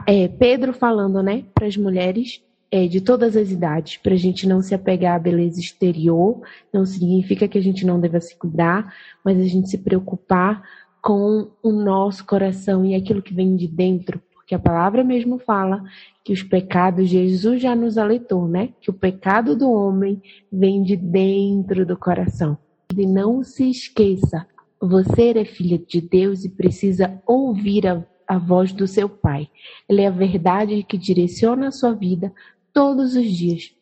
[0.06, 4.48] É, Pedro falando, né, para as mulheres é, de todas as idades, para a gente
[4.48, 6.40] não se apegar à beleza exterior,
[6.72, 8.92] não significa que a gente não deva se cuidar,
[9.24, 10.62] mas a gente se preocupar
[11.00, 15.84] com o nosso coração e aquilo que vem de dentro, porque a palavra mesmo fala
[16.24, 18.70] que os pecados, Jesus já nos alertou, né?
[18.80, 20.20] Que o pecado do homem
[20.50, 22.56] vem de dentro do coração.
[22.96, 24.46] E não se esqueça,
[24.80, 29.48] você é filha de Deus e precisa ouvir a, a voz do seu Pai.
[29.88, 32.32] Ele é a verdade que direciona a sua vida
[32.72, 33.74] todos os dias.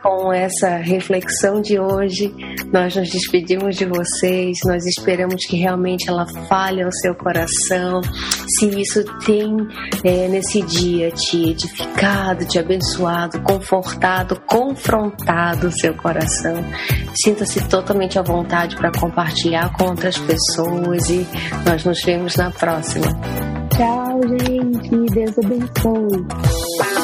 [0.00, 2.32] Com essa reflexão de hoje,
[2.72, 4.56] nós nos despedimos de vocês.
[4.64, 8.00] Nós esperamos que realmente ela fale ao seu coração.
[8.58, 9.54] Se isso tem
[10.04, 16.64] é, nesse dia te edificado, te abençoado, confortado, confrontado o seu coração,
[17.22, 21.26] sinta-se totalmente à vontade para compartilhar com outras pessoas e
[21.66, 23.61] nós nos vemos na próxima.
[23.76, 24.12] Tchau!
[24.28, 25.06] gente.
[25.12, 27.01] Deus abençoe.